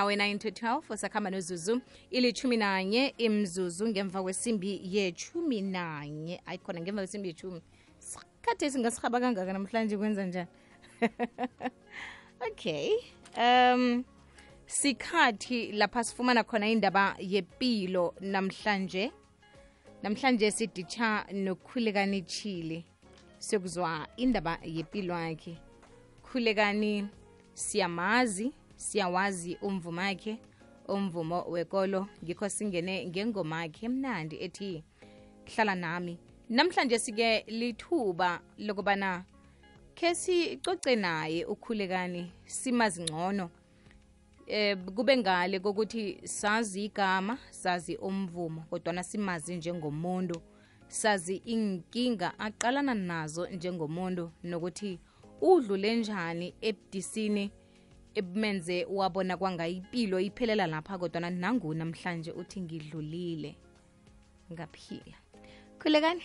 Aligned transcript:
nawe 0.00 0.16
9 0.16 0.38
to 0.38 0.48
12 0.48 0.82
usakhamba 0.90 1.30
nozuzu 1.30 1.80
ilithumi 2.10 2.56
nanye 2.56 3.14
imzuzu 3.18 3.88
ngemva 3.88 4.22
kwesimbi 4.22 4.80
yechumi 4.84 5.62
nanye. 5.62 6.40
Ayikhona 6.46 6.80
ngemva 6.80 7.02
kwesimbi 7.02 7.28
yethumi 7.28 7.60
sikhathi 7.98 8.64
esingasihaba 8.64 9.20
kangaka 9.20 9.52
namhlanje 9.52 9.96
kwenza 9.96 10.24
njani? 10.24 10.48
Okay 12.50 12.90
um 13.36 14.04
sikhathi 14.66 15.72
lapha 15.72 16.04
sifumana 16.04 16.44
khona 16.44 16.68
indaba 16.68 17.16
yepilo 17.18 18.14
namhlanje. 18.20 19.12
Namhlanje 20.02 20.50
siditsha 20.50 21.26
nokhulekani 21.32 22.22
chile 22.22 22.84
siyokuzwa 23.38 24.06
indaba 24.16 24.58
yepilo 24.64 25.14
yakhe 25.14 25.58
khulekani 26.22 27.08
siyamazi 27.54 28.52
siyawazi 28.80 29.58
umvumo 29.62 30.00
wakhe 30.00 30.38
umvumo 30.88 31.44
wekolo. 31.48 32.06
Ngikho 32.24 32.48
singene 32.48 33.06
ngengoma 33.06 33.62
yakhe 33.62 33.86
emnandi 33.86 34.36
ethi 34.44 34.84
hlala 35.44 35.74
nami. 35.74 36.18
Namhlanje 36.48 36.98
sike 36.98 37.44
lithuba 37.48 38.40
lokubana 38.58 39.24
khe 39.94 40.14
sicoce 40.14 40.96
naye 40.96 41.44
ukhulekani 41.44 42.32
simazi 42.46 43.02
ngcono. 43.02 43.50
Eh 44.46 44.76
kube 44.96 45.16
ngale 45.16 45.60
kokuthi 45.60 46.20
sazi 46.24 46.84
igama 46.84 47.38
sazi 47.50 47.96
umvumo 47.96 48.64
kodwana 48.70 49.02
simazi 49.02 49.56
njengomuntu. 49.56 50.40
Sazi 50.88 51.36
inkinga 51.36 52.38
aqalana 52.38 52.94
nazo 52.94 53.46
njengomuntu 53.46 54.30
nokuthi 54.44 54.98
udlule 55.40 55.96
njani 55.96 56.54
ebudisini. 56.60 57.50
Ebumenze 58.14 58.86
wabona 58.90 59.36
kwanga 59.36 59.68
impilo 59.68 60.20
iphelela 60.20 60.66
lapha 60.66 60.98
kodwana 60.98 61.30
nangu 61.30 61.74
namhlanje 61.74 62.32
uthi 62.32 62.60
ngidlulile. 62.60 63.56
Ngaphila. 64.52 65.16
Khulekani 65.78 66.22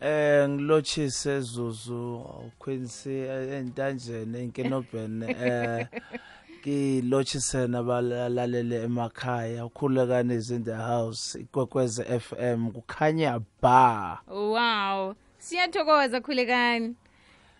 Eh 0.00 0.48
ngilotshise 0.48 1.40
Zuzu 1.40 2.24
Quincy 2.58 3.26
entanjeni 3.56 4.38
enkenobheni. 4.38 5.26
Eh 5.30 5.86
ngilotshise 6.60 7.66
nabalalele 7.66 8.82
emakhaya. 8.82 9.64
Ukhulekani 9.66 10.34
is 10.34 10.50
in 10.50 10.64
the 10.64 10.74
house 10.76 11.38
ikwekweze 11.38 12.04
FM 12.20 12.70
kukhanya 12.72 13.40
ba. 13.62 14.20
Wow. 14.28 15.14
Siyathokoza 15.38 16.20
khulekani 16.20 16.94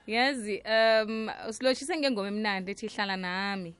yazi 0.06 0.62
um 0.64 1.30
usilotshise 1.48 1.96
ngengoma 1.96 2.28
emnandi 2.28 2.70
ethi 2.70 2.86
hlala 2.88 3.16
nami. 3.16 3.74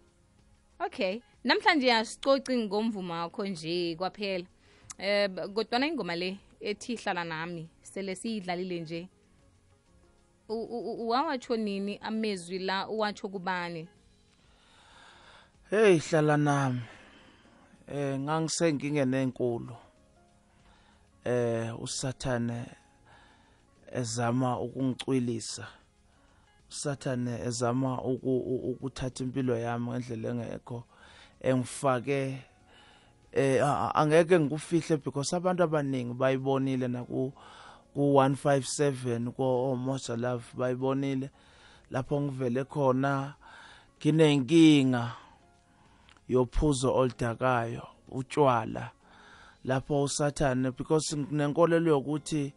Okay 0.81 1.21
namhlanje 1.45 1.93
asicoci 1.93 2.57
ngomvumo 2.57 3.15
wakho 3.15 3.47
nje 3.47 3.97
kwaphela. 3.97 4.47
Um 4.99 5.55
kodwana 5.55 5.87
ingoma 5.87 6.17
le 6.17 6.39
ethi 6.61 6.97
hlala 6.97 7.25
nami 7.25 7.69
sele 7.83 8.15
siyidlalile 8.15 8.81
nje 8.81 9.09
wawatsho 10.49 11.57
nini 11.57 11.99
amezwi 11.99 12.59
la 12.59 12.89
uwatsho 12.89 13.29
kubani? 13.29 13.89
Hey 15.71 15.99
hlala 15.99 16.37
nami. 16.37 16.81
Eh 17.89 18.19
ngangisengingene 18.19 19.23
enkulu 19.23 19.77
eh 21.25 21.81
usathane 21.83 22.67
ezama 23.93 24.61
ukungicwilisa. 24.61 25.69
Usathane 26.77 27.41
ezama 27.47 28.03
uku- 28.03 28.45
u- 28.53 28.71
ukuthatha 28.71 29.25
impilo 29.25 29.57
yami 29.59 29.91
ngendlela 29.91 30.29
engekho 30.29 30.85
engifake 31.41 32.39
eh 33.33 33.65
a- 33.65 33.81
a- 33.89 33.95
angeke 33.95 34.39
ngikufihle 34.41 34.97
because 35.05 35.37
abantu 35.37 35.63
abaningi 35.63 36.15
bayibonile 36.15 36.89
naku 36.89 37.33
ku 37.95 38.01
157 38.15 39.33
ko 39.33 39.77
Moja 39.77 40.17
Love 40.17 40.45
bayibonile 40.55 41.31
lapho 41.91 42.21
ngivele 42.21 42.65
khona 42.65 43.35
kinenkinga 43.99 45.13
yophuzo 46.29 46.95
oludakayo 46.95 47.87
utshwala 48.09 48.91
lapho 49.65 50.03
usathane 50.03 50.71
because 50.77 51.17
nenkolelo 51.17 51.91
yokuthi 51.91 52.53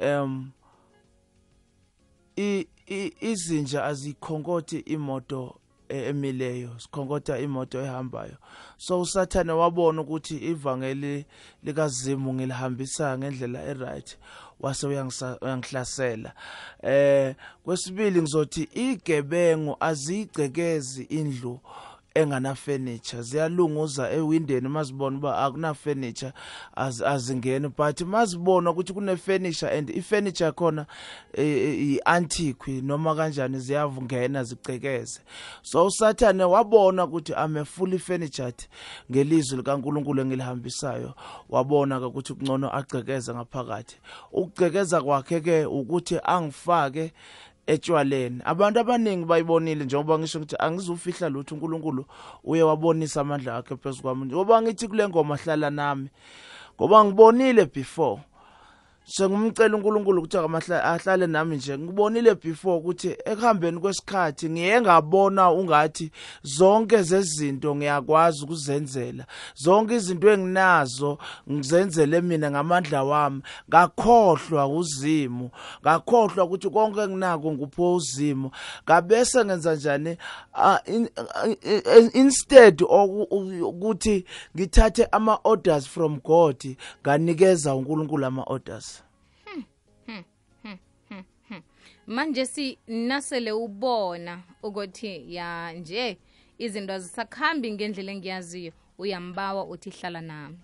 em 0.00 0.50
i 2.36 2.60
i- 2.60 2.66
izinja 3.20 3.84
azikhonkoti 3.84 4.78
imoto 4.78 5.54
e- 5.88 6.08
emileyo 6.08 6.70
sikhonkotha 6.78 7.38
imoto 7.38 7.80
ehambayo. 7.80 8.36
So 8.76 9.00
usathane 9.00 9.52
wabona 9.52 10.00
ukuthi 10.00 10.36
ivangeli 10.36 11.26
likazimu 11.64 12.34
ngilihambisa 12.34 13.18
ngendlela 13.18 13.64
eright 13.64 14.18
wase 14.60 14.86
uyangisa- 14.86 15.38
uyangihlasela. 15.44 16.32
Eh 16.82 17.34
kwesibili 17.64 18.20
ngizothi 18.22 18.62
igebengu 18.74 19.76
azigcekezi 19.80 21.02
indlu 21.02 21.60
engana 22.14 22.54
furniture. 22.54 23.22
Ziyalunguza 23.22 24.10
ewindeni 24.10 24.68
mazibona 24.68 25.16
uba 25.18 25.38
akuna 25.38 25.74
furniture 25.74 26.32
az- 26.76 27.02
azingeni 27.02 27.68
but 27.68 28.00
mazibona 28.00 28.70
ukuthi 28.70 28.92
kune 28.92 29.16
furniture 29.16 29.78
and 29.78 29.90
i 29.90 30.00
furniture 30.02 30.52
khona 30.52 30.86
i 31.38 32.00
antique 32.04 32.82
noma 32.82 33.14
kanjani 33.14 33.58
ziyavungena 33.58 34.44
zicekeze. 34.44 35.20
So 35.62 35.86
usathane 35.86 36.44
wabona 36.44 37.04
ukuthi 37.04 37.34
ame 37.34 37.64
fully 37.64 37.98
furniture 37.98 38.52
ngelizwi 39.10 39.56
likaNkuluNkulu 39.56 40.20
engilihambisayo. 40.22 41.14
Wabona 41.48 41.98
ke 42.00 42.04
ukuthi 42.06 42.34
kungcono 42.34 42.70
agcekeze 42.76 43.34
ngaphakathi. 43.34 43.96
Ukugcekeza 44.32 45.00
kwakhe 45.02 45.40
ke 45.40 45.64
ukuthi 45.66 46.18
angifake 46.24 47.12
etshwaleni. 47.66 48.42
Abantu 48.44 48.80
abaningi 48.80 49.24
bayibonile 49.24 49.84
njengoba 49.84 50.18
ngisho 50.18 50.38
ukuthi 50.38 50.56
angizufihla 50.58 51.28
lutho 51.28 51.54
uNkulunkulu 51.54 52.04
uye 52.44 52.62
wabonisa 52.62 53.20
amandla 53.20 53.56
akhe 53.56 53.76
phezukwami 53.76 54.26
ngoba 54.26 54.62
ngithi 54.62 54.88
kule 54.88 55.08
ngoma 55.08 55.36
hlala 55.36 55.70
nami 55.70 56.08
ngoba 56.76 57.04
ngibonile 57.04 57.64
before. 57.66 58.20
Sengumcela 59.04 59.76
uNkulunkulu 59.76 60.18
ukuthi 60.18 60.36
akamahla 60.38 60.84
ahlale 60.84 61.26
nami 61.26 61.56
nje. 61.56 61.78
Ngibonile 61.78 62.34
before 62.34 62.76
ukuthi 62.76 63.16
ekuhambeni 63.24 63.80
kwesikhathi 63.80 64.50
ngiye 64.50 64.80
ngabona 64.80 65.50
ungathi 65.50 66.10
zonke 66.42 67.02
zezinto 67.02 67.76
ngiyakwazi 67.76 68.44
ukuzenzela. 68.44 69.24
Zonke 69.54 69.94
izinto 69.94 70.30
enginazo 70.30 71.18
ngizenzele 71.50 72.20
mina 72.20 72.50
ngamandla 72.50 73.04
wami. 73.04 73.42
Ngakhohlwa 73.68 74.68
uzimu 74.68 75.50
ngakhohlwa 75.82 76.44
ukuthi 76.44 76.70
konke 76.70 77.00
enginako 77.00 77.52
ngupho 77.52 77.94
uzimu 77.94 78.50
ngabese 78.84 79.44
ngenza 79.44 79.74
njani? 79.74 80.16
In- 80.86 81.10
in- 81.98 82.10
instead 82.14 82.82
ukuthi 82.82 84.24
ngithathe 84.56 85.08
ama 85.12 85.38
orders 85.44 85.88
from 85.88 86.20
God 86.24 86.76
nganikeza 87.02 87.74
uNkulunkulu 87.74 88.26
ama 88.26 88.42
orders 88.42 88.91
manje 92.06 92.46
si 92.46 92.78
nasele 92.88 93.52
ubona 93.52 94.40
ukuthi 94.62 95.34
ya 95.34 95.72
nje 95.72 96.18
izinto 96.58 96.92
azisakhambi 96.92 97.72
ngendlela 97.72 98.12
engiyaziyo. 98.12 98.72
Uyambawa 98.98 99.64
uthi 99.64 99.90
hlala 99.90 100.20
nami. 100.20 100.58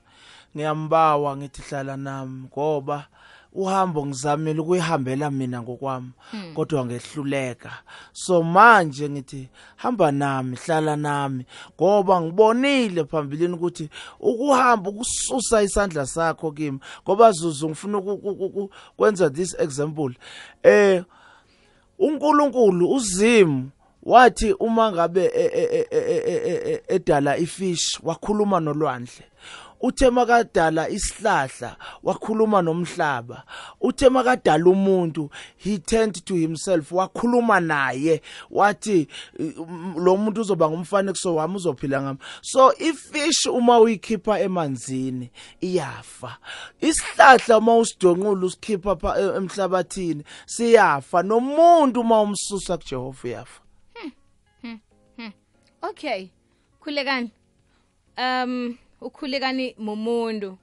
Ngiyambawa 0.56 1.36
ngithi 1.36 1.62
hlala 1.62 1.96
nami 1.96 2.42
ngoba 2.46 3.06
uhambo 3.52 4.06
ngizamile 4.06 4.60
ukuyihambela 4.60 5.30
mina 5.30 5.62
ngokwami 5.62 6.10
kodwa 6.54 6.86
ngehluleka. 6.86 7.72
So 8.12 8.42
manje 8.42 9.08
ngithi 9.08 9.48
hamba 9.76 10.12
nami 10.12 10.56
hlala 10.56 10.96
nami 10.96 11.44
ngoba 11.74 12.20
ngibonile 12.20 13.04
phambilini 13.04 13.54
ukuthi 13.54 13.88
ukuhamba 14.20 14.90
ukususa 14.90 15.62
isandla 15.62 16.06
sakho 16.06 16.52
kimi 16.52 16.78
ngoba 17.04 17.32
zuzu 17.32 17.68
ngifuna 17.68 17.98
uku- 17.98 18.28
uku- 18.30 18.44
uku- 18.44 18.70
kwenza 18.96 19.30
this 19.30 19.56
example. 19.58 20.14
Eh 20.62 21.04
uNkulunkulu 21.98 22.90
uzimu 22.90 23.70
wathi 24.02 24.52
uma 24.52 24.92
ngabe 24.92 25.24
e- 25.24 25.50
e- 25.54 25.86
e- 25.90 26.82
edala 26.88 27.36
ifish 27.36 28.00
wakhuluma 28.02 28.60
nolwandle. 28.60 29.24
Uthe 29.80 30.10
makadala 30.10 30.88
isihlahla 30.88 31.76
wakhuluma 32.02 32.62
nomhlaba. 32.62 33.44
Uthe 33.80 34.08
makadala 34.08 34.64
umuntu 34.64 35.30
he 35.56 35.78
turned 35.78 36.24
to 36.24 36.34
himself 36.34 36.90
wakhuluma 36.92 37.60
naye. 37.60 38.20
Wathi 38.50 39.08
"Mm, 39.38 39.94
lo 39.96 40.16
muntu 40.16 40.40
uzoba 40.40 40.70
ngumfanekiso 40.70 41.34
wami 41.34 41.56
uzophila 41.56 42.02
ngami. 42.02 42.18
So 42.42 42.72
ifish 42.78 43.46
uma 43.46 43.78
uyikhipha 43.78 44.40
emanzini 44.40 45.30
iyafa. 45.60 46.36
Isihlahla 46.80 47.58
uma 47.58 47.76
usidonqula 47.76 48.46
usikhipha 48.46 48.96
pha 48.96 49.14
e- 49.20 49.36
emhlabathini 49.36 50.24
siyafa. 50.46 51.22
Nomuntu 51.22 52.00
uma 52.00 52.20
umsusa 52.20 52.76
kuJehova 52.78 53.18
uyafa. 53.24 53.60
Okay 55.82 56.30
khulekani 56.80 57.30
um 58.18 58.76
ukhulekani 59.00 59.74
mumuntu 59.78 60.58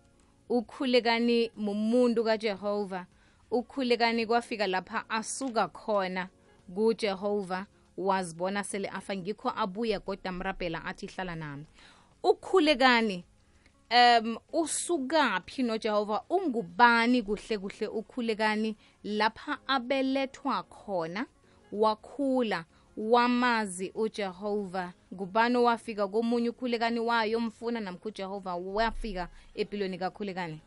ukhulekani 0.50 1.52
mumuntu 1.56 2.24
kaJehova 2.24 3.06
ukhulekani 3.52 4.26
kwafika 4.26 4.68
lapha 4.68 5.10
asuka 5.10 5.68
khona 5.68 6.30
kuJehova 6.76 7.66
wazibona 7.98 8.64
sele 8.64 8.88
afa 8.90 9.16
ngikho 9.16 9.50
abuya 9.56 10.00
kodwa 10.00 10.32
mrabhela 10.32 10.86
athi 10.86 11.08
hlala 11.08 11.36
nami. 11.36 11.66
Ukhulekani 12.24 13.24
um 13.92 14.38
usukaphi 14.54 15.64
noJehova? 15.64 16.24
Ungubani 16.30 17.22
kuhle 17.24 17.58
kuhle 17.58 17.88
ukhulekani 17.88 18.76
lapha 19.04 19.58
abelethwa 19.68 20.64
khona 20.64 21.26
wakhula 21.72 22.66
wamazi 22.98 23.92
uJehova. 23.96 24.94
Ngubani 25.14 25.58
wafika 25.58 26.08
komunye 26.08 26.50
ukhulekani 26.50 27.00
wayo 27.00 27.40
mfuna 27.40 27.80
namkho 27.80 28.08
uJehova 28.10 28.56
wafika 28.56 29.28
empilweni 29.56 29.98
kakhulekani? 29.98 30.60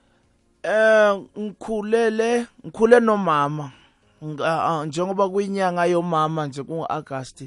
Um 0.65 1.29
ngikhulele 1.39 2.47
ngikhule 2.67 3.01
nomama 3.01 3.73
njengoba 4.87 5.29
kuyinyanga 5.29 5.85
yomama 5.87 6.47
nje 6.47 6.63
kungu-August 6.63 7.45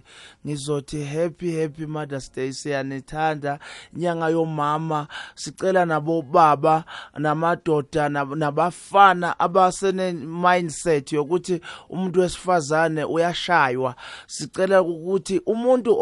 ngizothi 0.48 1.04
happy 1.04 1.62
happy 1.62 1.86
Mother's 1.86 2.32
Day 2.36 2.54
siyanithanda. 2.54 3.60
Inyanga 3.96 4.30
yomama 4.30 5.08
sicela 5.36 5.86
nabo 5.86 6.22
baba 6.22 6.84
namadoda 7.18 8.10
nab- 8.10 8.36
nabafana 8.38 9.40
abasene 9.40 10.12
mindset 10.14 11.12
yokuthi 11.14 11.62
umuntu 11.90 12.20
wesifazane 12.20 13.04
uyashaywa. 13.04 13.96
Sicela 14.28 14.82
ukuthi 14.82 15.40
umuntu 15.46 15.98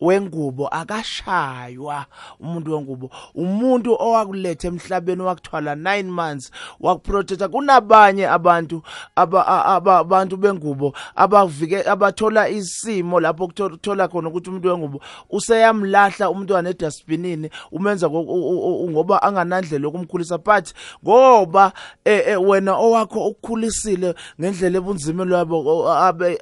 wengubo 0.00 0.68
akashaywa 0.68 2.06
umuntu 2.40 2.72
wengubo. 2.74 3.10
Umuntu 3.34 3.94
owakuletha 3.98 4.68
emhlabeni 4.68 5.22
wakuthwala 5.22 5.74
9 5.74 6.02
months 6.10 6.50
wakuprotecta 6.80 7.48
kunabanye 7.48 8.28
abantu 8.28 8.82
aba- 9.16 9.23
a- 9.23 9.23
aba- 9.23 9.23
abantu 9.26 10.36
bengubo 10.36 10.94
abavike 11.16 11.88
abathola 11.88 12.48
isimo 12.48 13.20
lapho 13.20 13.48
kuthola 13.48 14.08
khona 14.08 14.28
ukuthi 14.28 14.50
umuntu 14.50 14.68
wengubo 14.68 15.00
useyamlahla 15.30 16.30
umntwana 16.30 16.70
edustbinini 16.70 17.50
umenza 17.72 18.10
ngoba 18.10 19.22
anganandlela 19.22 19.84
yokumkhulisa 19.84 20.38
but 20.38 20.72
ngoba 21.04 21.72
eh, 22.04 22.22
eh, 22.26 22.42
wena 22.42 22.76
owakho 22.76 23.28
ukukhulisile 23.28 24.14
ngendlela 24.40 24.78
ebunzima 24.78 25.24
lwabo 25.24 25.88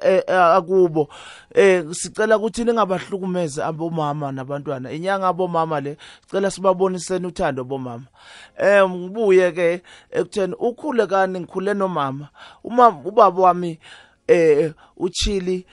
eh, 0.03 0.23
akubo 0.29 1.09
eh 1.53 1.85
sicela 1.91 2.37
ukuthi 2.37 2.63
ningabahlukumeze 2.63 3.63
abomama 3.63 4.31
nabantwana. 4.31 4.91
Inyanga 4.91 5.27
abomama 5.27 5.79
le 5.79 5.97
sicela 6.25 6.51
sibaboniseni 6.51 7.27
uthando 7.27 7.63
bomama. 7.63 8.05
Eh 8.57 8.89
ngibuye 8.89 9.51
ke 9.51 9.81
ekutheni 10.11 10.55
ukhule 10.59 11.07
kani 11.07 11.39
ngikhule 11.39 11.73
nomama. 11.73 12.27
Uma 12.73 12.87
ubaba 12.89 13.41
wami 13.41 13.79
eh 14.27 14.73
uchili 14.97 15.65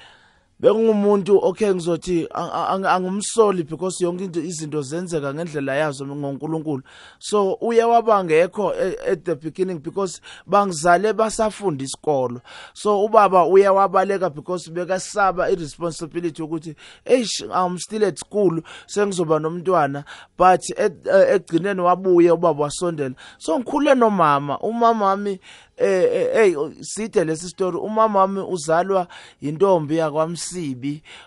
bengumuntu 0.61 1.39
okay 1.43 1.75
ngizothi 1.75 2.27
ang- 2.35 2.51
ang- 2.53 2.85
angumsoli 2.85 3.62
because 3.62 4.05
yonke 4.05 4.25
into 4.25 4.41
izinto 4.41 4.83
zenzeka 4.83 5.35
ngendlela 5.35 5.75
yazo 5.75 6.07
ngoNkulunkulu. 6.07 6.83
So 7.19 7.57
uye 7.61 7.85
wabangekho 7.85 8.75
e- 8.75 9.12
at 9.12 9.25
the 9.25 9.35
beginning 9.37 9.79
because 9.79 10.21
bangizale 10.47 11.12
basafunda 11.12 11.85
isikolo. 11.85 12.41
So 12.75 13.05
ubaba 13.05 13.47
uye 13.47 13.69
wabaleka 13.69 14.31
because 14.35 14.69
bekasaba 14.71 15.51
irresponsibility 15.51 16.43
ukuthi 16.43 16.75
eish 17.07 17.41
I'm 17.51 17.79
still 17.79 18.05
at 18.05 18.19
school 18.19 18.61
sengizoba 18.87 19.39
nomntwana. 19.41 20.05
But 20.37 20.61
et- 20.77 21.07
eh, 21.07 21.35
egcineni 21.37 21.81
wabuye 21.81 22.31
ubaba 22.31 22.65
wasondela. 22.65 23.15
So 23.39 23.59
ngikhule 23.59 23.95
nomama. 23.95 24.59
Umama 24.59 25.07
wami 25.07 25.41
eh 25.79 26.05
eh, 26.12 26.29
hey 26.35 26.55
side 26.83 27.25
lesi 27.25 27.49
story. 27.49 27.79
Umama 27.79 28.19
wami 28.19 28.41
uzalwa 28.41 29.07
intombi 29.41 29.97
yakwamsibi 29.97 30.50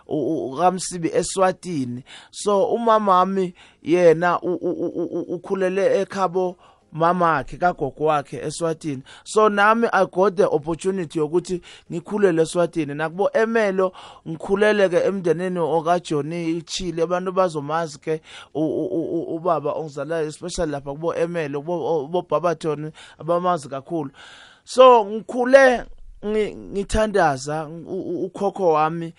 u- 0.08 0.52
u- 0.52 0.58
kamsibi 0.58 1.10
eSwatini. 1.14 2.04
So 2.32 2.66
umama 2.66 3.12
wami 3.12 3.54
yena 3.84 4.40
u- 4.42 4.60
u- 4.62 4.88
u- 4.88 5.20
u- 5.20 5.36
ukhulele 5.36 6.02
ekhabo 6.02 6.56
mama 6.92 7.38
akhe 7.38 7.58
kagogo 7.58 8.06
wakhe 8.06 8.38
eSwatini. 8.38 9.02
So 9.24 9.50
nami 9.50 9.88
i 9.94 10.06
got 10.06 10.36
the 10.36 10.46
opportunity 10.46 11.20
yokuthi 11.20 11.62
ngikhulele 11.92 12.42
eSwatini. 12.42 12.94
Nakubo 12.94 13.30
emelo 13.34 13.94
ngikhulele 14.28 14.90
ke 14.90 14.98
emndenini 14.98 15.60
okaJohn 15.60 16.62
Chile 16.66 17.04
abantu 17.04 17.32
bazomazi 17.32 18.00
ke 18.00 18.22
u- 18.54 18.62
u- 18.62 18.86
u- 18.86 19.22
u- 19.22 19.36
ubaba 19.36 19.72
ongizalayo 19.74 20.28
especially 20.28 20.72
lapha 20.72 20.92
kubo 20.92 21.16
emelo 21.16 21.62
kubo 21.62 22.08
bo 22.08 22.22
Babathon 22.30 22.92
abamazi 23.20 23.70
kakhulu. 23.70 24.12
So 24.64 25.06
ngikhule 25.06 25.78
ngi- 25.78 25.86
ngithandaza 26.26 27.68
ukhokho 28.26 28.72
wami 28.72 29.14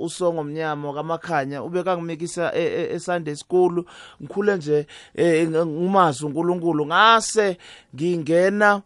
usongo 0.00 0.44
mnyama 0.44 0.92
kamakhanya 0.94 1.62
ubeka 1.62 1.96
ngimekisa 1.96 2.52
e- 2.54 2.64
e- 2.64 2.94
eSunday 2.94 3.34
school. 3.36 3.84
Ngikhule 4.22 4.56
nje 4.56 4.86
eh, 5.14 5.48
ngumazi 5.48 6.26
uNkulunkulu. 6.26 6.86
Ngase 6.86 7.56
ngingena 7.94 8.82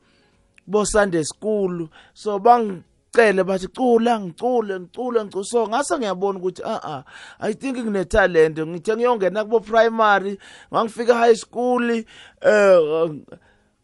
bo 0.67 0.85
Sunday 0.87 1.25
school. 1.25 1.89
So 2.15 2.39
bangicele 2.39 3.45
bathi 3.45 3.69
cula 3.69 4.21
ngicule 4.21 4.81
ngicule 4.81 5.25
ngicule. 5.25 5.45
So 5.45 5.69
ngase 5.69 5.99
ngiyabona 5.99 6.39
ukuthi 6.39 6.63
a 6.65 6.81
a 6.85 7.05
i 7.41 7.55
think 7.55 7.79
ngine 7.79 8.05
talent 8.05 8.59
ngithe 8.59 8.97
ngiyongena 8.97 9.45
kubo 9.45 9.61
primary 9.61 10.39
ngangifika 10.73 11.15
high 11.15 11.35
school 11.37 11.91
eh 11.91 13.11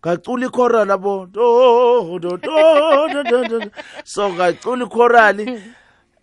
ngacula 0.03 0.47
ichoral 0.47 0.89
yabo? 0.89 1.27
Do 1.27 2.19
do 2.19 2.37
do 2.37 3.23
do 3.23 3.23
do 3.49 3.61
do. 3.61 3.71
so 4.05 4.31
ngacula 4.33 4.85
ichoral 4.87 5.37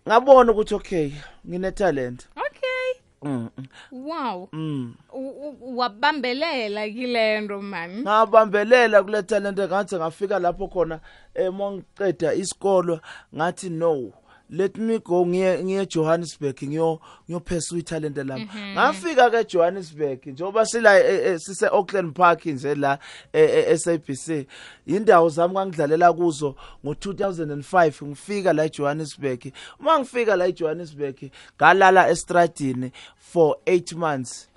ngabona 0.08 0.52
ukuthi 0.52 0.74
okay 0.74 1.12
ngine 1.48 1.72
talent. 1.72 2.28
Okay. 2.36 3.00
Mm 3.22 3.48
wow. 3.92 4.48
Mm. 4.52 4.94
U- 5.12 5.56
u- 5.60 5.78
wabambelela 5.78 6.88
kilento 6.88 7.62
man. 7.62 8.00
Ngabambelela 8.02 9.02
kule 9.02 9.22
talent 9.22 9.58
ngathi 9.58 9.96
ngafika 9.96 10.38
lapho 10.38 10.68
khona 10.68 11.00
emongiqeda 11.34 12.34
isikolo 12.34 13.00
ngathi 13.34 13.70
no. 13.70 14.12
Let 14.50 14.76
me 14.78 14.98
go 14.98 15.26
ngiye 15.26 15.64
ngiye 15.64 15.86
Johannesburg 15.86 16.56
ngiyo 16.64 17.00
ngiyophesa 17.28 17.76
italent 17.78 18.16
lapha 18.16 18.58
ngafika 18.72 19.30
ke 19.30 19.44
Johannesburg 19.44 20.26
njoba 20.26 20.66
sila 20.66 20.98
eh, 21.00 21.26
eh, 21.26 21.38
sise 21.38 21.66
Auckland 21.66 22.14
Park 22.14 22.46
nje 22.46 22.74
la 22.74 22.98
eh, 23.32 23.50
eh, 23.68 23.78
SABC 23.78 24.46
indawo 24.86 25.28
zami 25.28 25.54
ngangidlalela 25.54 26.12
kuzo 26.12 26.54
ngo2005 26.84 28.06
ngifika 28.06 28.52
la 28.52 28.64
eJohannesburg. 28.64 29.52
Uma 29.80 29.98
ngifika 29.98 30.36
la 30.36 30.46
eJohannesburg 30.46 31.30
ngalala 31.56 32.10
estradini 32.10 32.92
for 33.16 33.56
8 33.66 33.96
months. 33.96 34.48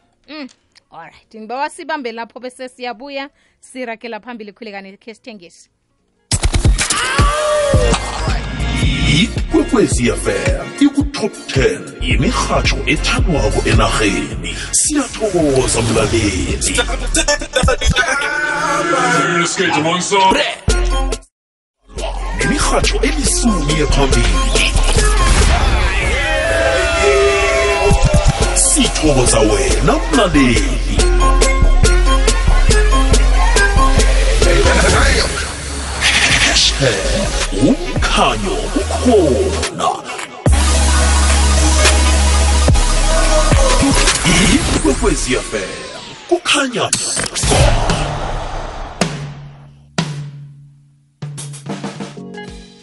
Alright 0.91 1.36
ngibawa 1.36 1.69
sibambe 1.69 2.12
lapho 2.12 2.39
bese 2.39 2.69
siyabuya 2.69 3.29
sirakela 3.60 4.19
phambili 4.19 4.53
khulekani 4.53 4.98
khe 4.98 5.13
sithengise 5.13 5.69
ikwekwezi 9.19 10.11
fm 10.23 10.85
ikutop 10.85 11.33
10 11.47 11.79
yemirhatsho 12.01 12.77
ethandwako 12.85 13.69
enarheni. 13.69 14.55
Siyathokoza 14.71 15.81
mlaleli. 15.81 16.75
Skate 19.47 19.79
one 19.89 20.01
song. 20.01 20.38
nemirhatsho 22.38 22.99
elisumi 23.01 23.73
ephambili. 23.81 24.71
Sithokoza 28.55 29.39
wena 29.39 29.95
mlaleli. 30.13 30.79
Hashtag 36.45 37.18
umkhanyo 37.53 38.58
ukhona. 38.82 39.89
Ikwekwezi 44.75 45.36
fm 45.36 45.70
kukhanya 46.29 46.89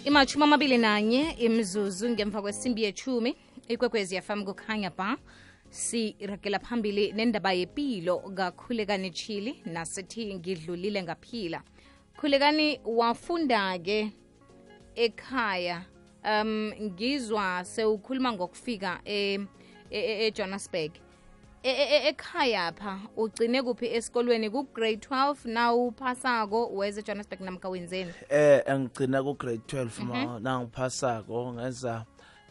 imatshumi 0.04 0.44
amabili 0.44 0.78
nanye 0.78 1.30
imzuzu 1.30 2.10
ngemva 2.10 2.42
kwesimbi 2.42 2.82
yechumi 2.82 3.36
ikwekwezi 3.68 4.14
yafam 4.14 4.44
kukhanya 4.44 4.90
ba. 4.90 5.16
Siragela 5.70 6.58
phambili 6.58 7.12
nendaba 7.12 7.52
yepilo 7.52 8.18
kakhulekani 8.18 9.10
chili 9.10 9.62
nasithi 9.64 10.34
ngidlulile 10.34 11.02
ngaphila. 11.02 11.62
Khulekani 12.20 12.80
wafunda-ke 12.84 14.12
ekhaya 14.96 15.82
um 16.24 16.72
ngizwa 16.82 17.64
sewukhuluma 17.64 18.32
ngokufika 18.32 19.00
e, 19.04 19.14
e- 19.90 20.00
e- 20.00 20.26
ejohannesburg. 20.26 20.92
Ekhaya 21.62 22.72
pha 22.72 22.98
ugcine 23.16 23.62
kuphi 23.62 23.86
esikolweni? 23.86 24.50
Ku-grade 24.50 24.96
12 25.10 25.36
na 25.48 25.72
uphasako 25.74 26.66
weze 26.74 27.00
ejohannesburg 27.00 27.40
namka 27.40 27.68
wenzeni? 27.68 28.12
Eh 28.28 28.62
angigcina 28.66 29.22
ku 29.22 29.34
grade 29.34 29.62
12 29.66 30.04
ma 30.04 30.38
nangiphasako 30.40 31.52
ngenza 31.52 32.04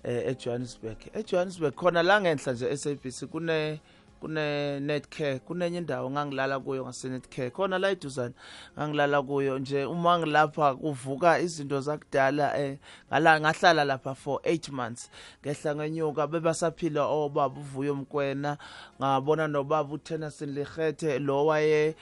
eJohannesburg. 0.03 0.97
eJohannesburg 1.13 1.75
khona 1.75 2.03
la 2.03 2.21
ngenhla 2.21 2.53
nje 2.53 2.77
SABC 2.77 3.25
kune 3.31 3.79
kune 4.25 4.79
netcare 4.79 5.39
kunenye 5.39 5.77
indawo 5.77 6.09
ngangilala 6.11 6.59
kuyo 6.59 6.83
ngase 6.83 7.09
netcare 7.09 7.49
khona 7.49 7.77
la 7.77 7.89
eduzane 7.89 8.33
ngangilala 8.77 9.21
kuyo 9.21 9.59
nje 9.59 9.85
uma 9.85 10.19
ngilapha 10.19 10.75
kuvuka 10.75 11.39
izinto 11.39 11.81
zakudala 11.81 12.57
eh 12.59 12.77
ngala 13.09 13.39
ngahlala 13.39 13.85
lapha 13.85 14.15
for 14.15 14.39
8 14.43 14.71
months. 14.71 15.09
Ngehla 15.41 15.75
ngenyuka 15.75 16.27
bebasaphila 16.27 17.05
obaba 17.05 17.59
uvuyo 17.59 17.95
mkwena 17.95 18.57
ngabona 18.99 19.47
nobaba 19.47 19.93
uTennyson 19.93 20.53
Legethe 20.53 21.19
lo 21.19 21.45
waye 21.45 21.95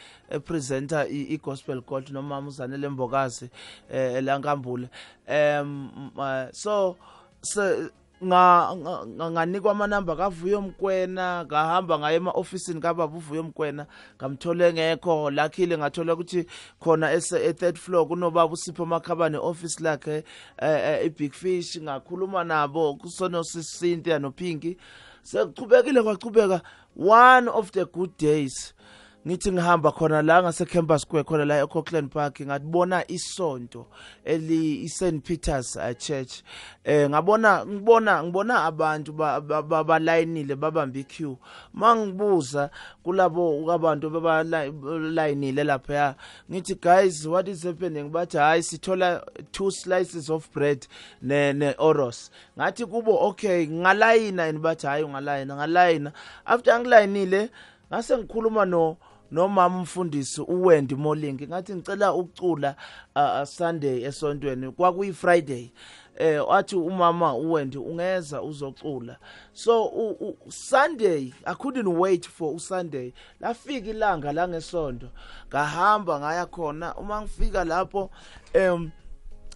presenter 0.45 1.07
igospel 1.11 1.81
gold 1.81 2.09
nomama 2.09 2.47
uzanele 2.47 2.89
mbokazi 2.89 3.49
eh 3.91 4.23
lankambule 4.23 4.87
em 5.27 5.89
uh, 6.15 6.51
so 6.51 6.95
so 7.41 7.89
nga 8.24 8.75
nga- 8.75 9.05
nga- 9.05 9.32
nganikwa 9.32 9.72
amanamba 9.72 10.15
kavuyo 10.15 10.62
mkwena 10.62 11.46
ngahamba 11.46 12.00
ngaye 12.00 12.15
ema-ofisini 12.17 12.82
kababa 12.82 13.17
uvuyo 13.17 13.43
mkwena 13.43 13.86
ngamthole 14.17 14.74
ngekho 14.74 15.32
lakhile 15.32 15.77
ngathola 15.77 16.13
ukuthi 16.13 16.46
khona 16.79 17.12
ese- 17.13 17.46
e-third 17.50 17.77
floor 17.77 18.08
kunobaba 18.08 18.53
usipho 18.53 18.86
makhabane 18.86 19.38
office 19.38 19.79
lakhe 19.84 20.24
eh, 20.58 20.79
eh, 20.84 21.05
i-big 21.05 21.34
fish 21.34 21.77
ngakhuluma 21.82 22.43
nabo 22.43 22.96
kusonosisintya 22.96 24.20
nophinki 24.20 24.77
sekuchubekile 25.24 26.03
kwachubeka 26.03 26.62
one 26.96 27.48
of 27.50 27.72
the 27.72 27.86
good 27.86 28.12
days. 28.17 28.74
Ngithi 29.27 29.51
ngihamba 29.51 29.91
khona 29.91 30.21
la 30.21 30.41
ngase 30.43 30.65
campus 30.65 31.01
square 31.01 31.23
khona 31.23 31.45
la 31.45 31.63
eCockland 31.63 32.09
Park 32.11 32.41
ngatibona 32.41 33.07
isonto 33.07 33.87
eli 34.25 34.83
iSt 34.83 35.23
Peters 35.23 35.75
uh, 35.75 35.93
Church. 35.97 36.43
Eh 36.83 37.09
ngabona 37.09 37.65
ngibona 37.65 38.23
ngibona 38.23 38.63
abantu 38.63 39.13
ba- 39.13 39.41
ba- 39.41 39.61
ba- 39.63 39.83
balayinile 39.83 40.55
babamba 40.55 40.99
iqueue. 40.99 41.37
Mangibuza 41.73 42.69
kulabo 43.03 43.71
abantu 43.71 44.09
babalayinile 44.09 45.63
lapha 45.63 46.15
ngithi 46.51 46.75
guys 46.75 47.25
what 47.25 47.47
is 47.47 47.63
happening? 47.63 48.09
Bathi 48.09 48.37
hayi 48.37 48.63
sithola 48.63 49.23
two 49.53 49.71
slices 49.71 50.29
of 50.29 50.51
bread 50.51 50.85
ne 51.21 51.53
ne 51.53 51.73
oros. 51.77 52.29
Ngathi 52.57 52.85
kubo 52.85 53.17
okay 53.29 53.67
ngalayina. 53.67 54.49
And 54.49 54.59
bathi 54.59 54.87
hayi 54.87 55.03
ungalayina 55.03 55.55
ngalayina. 55.55 56.11
After 56.45 56.79
ngilayinile 56.79 57.49
ngase 57.91 58.17
ngikhuluma 58.17 58.65
no 58.65 58.97
nomama 59.33 59.77
umfundisi 59.77 60.41
uwendi 60.41 60.95
molingi 60.95 61.47
ngathi 61.47 61.75
ngicela 61.75 62.13
ukucula 62.13 62.75
Sunday 63.45 64.03
esontweni 64.03 64.71
kwakuyi 64.71 65.13
Friday 65.13 65.71
eh 66.17 66.47
wathi 66.47 66.75
umama 66.75 67.33
uwendi 67.33 67.77
ungeza 67.77 68.41
uzocula 68.41 69.17
so 69.53 69.91
Sunday 70.49 71.33
I 71.45 71.53
couldn't 71.53 71.87
wait 71.87 72.27
for 72.27 72.55
uSunday. 72.55 73.13
Lafika 73.39 73.89
ilanga 73.89 74.33
la 74.33 74.47
ngesonto 74.47 75.07
ngahamba 75.49 76.19
ngaya 76.19 76.45
khona. 76.45 76.95
Uma 76.95 77.21
ngifika 77.21 77.63
lapho 77.63 78.09
em 78.53 78.91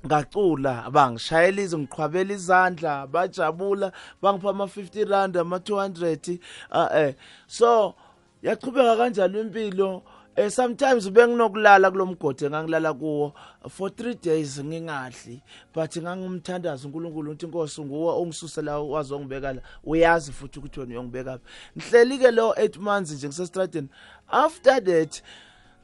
ngacula 0.06 0.90
bangishayela 0.92 1.62
izingiqhwabela 1.62 2.34
izandla 2.34 3.08
bajabula 3.08 3.92
bangipha 4.22 4.50
ama 4.50 4.66
50 4.66 5.10
rand 5.10 5.38
ama 5.38 5.58
200 5.58 6.40
uh, 6.72 6.98
eh 6.98 7.16
so 7.48 7.96
yachubeka 8.48 8.98
kanjalo 8.98 9.42
impilo? 9.42 10.04
Eh 10.36 10.52
sometimes 10.52 11.10
benginokulala 11.10 11.92
kulomgodi 11.92 12.46
engangilala 12.46 12.94
kuwo 12.94 13.34
for 13.70 13.90
3 13.90 14.24
days 14.24 14.60
ngingadli 14.60 15.42
but 15.74 15.98
ngangumthandaza 15.98 16.88
uNkulunkulu 16.88 17.32
uthi 17.32 17.46
inkosi 17.46 17.82
nguwe 17.82 18.12
ongisusela 18.14 18.80
wazongibeka 18.80 19.54
la. 19.54 19.62
Uyazi 19.84 20.32
futhi 20.32 20.60
ukuthi 20.60 20.80
wena 20.80 20.92
uyongibeka 20.92 21.40
ngihleli 21.78 22.18
ke 22.18 22.32
lo 22.32 22.52
8 22.52 22.80
months 22.80 23.12
nje 23.12 23.28
ngisestradini 23.28 23.90
after 24.28 24.84
that 24.84 25.24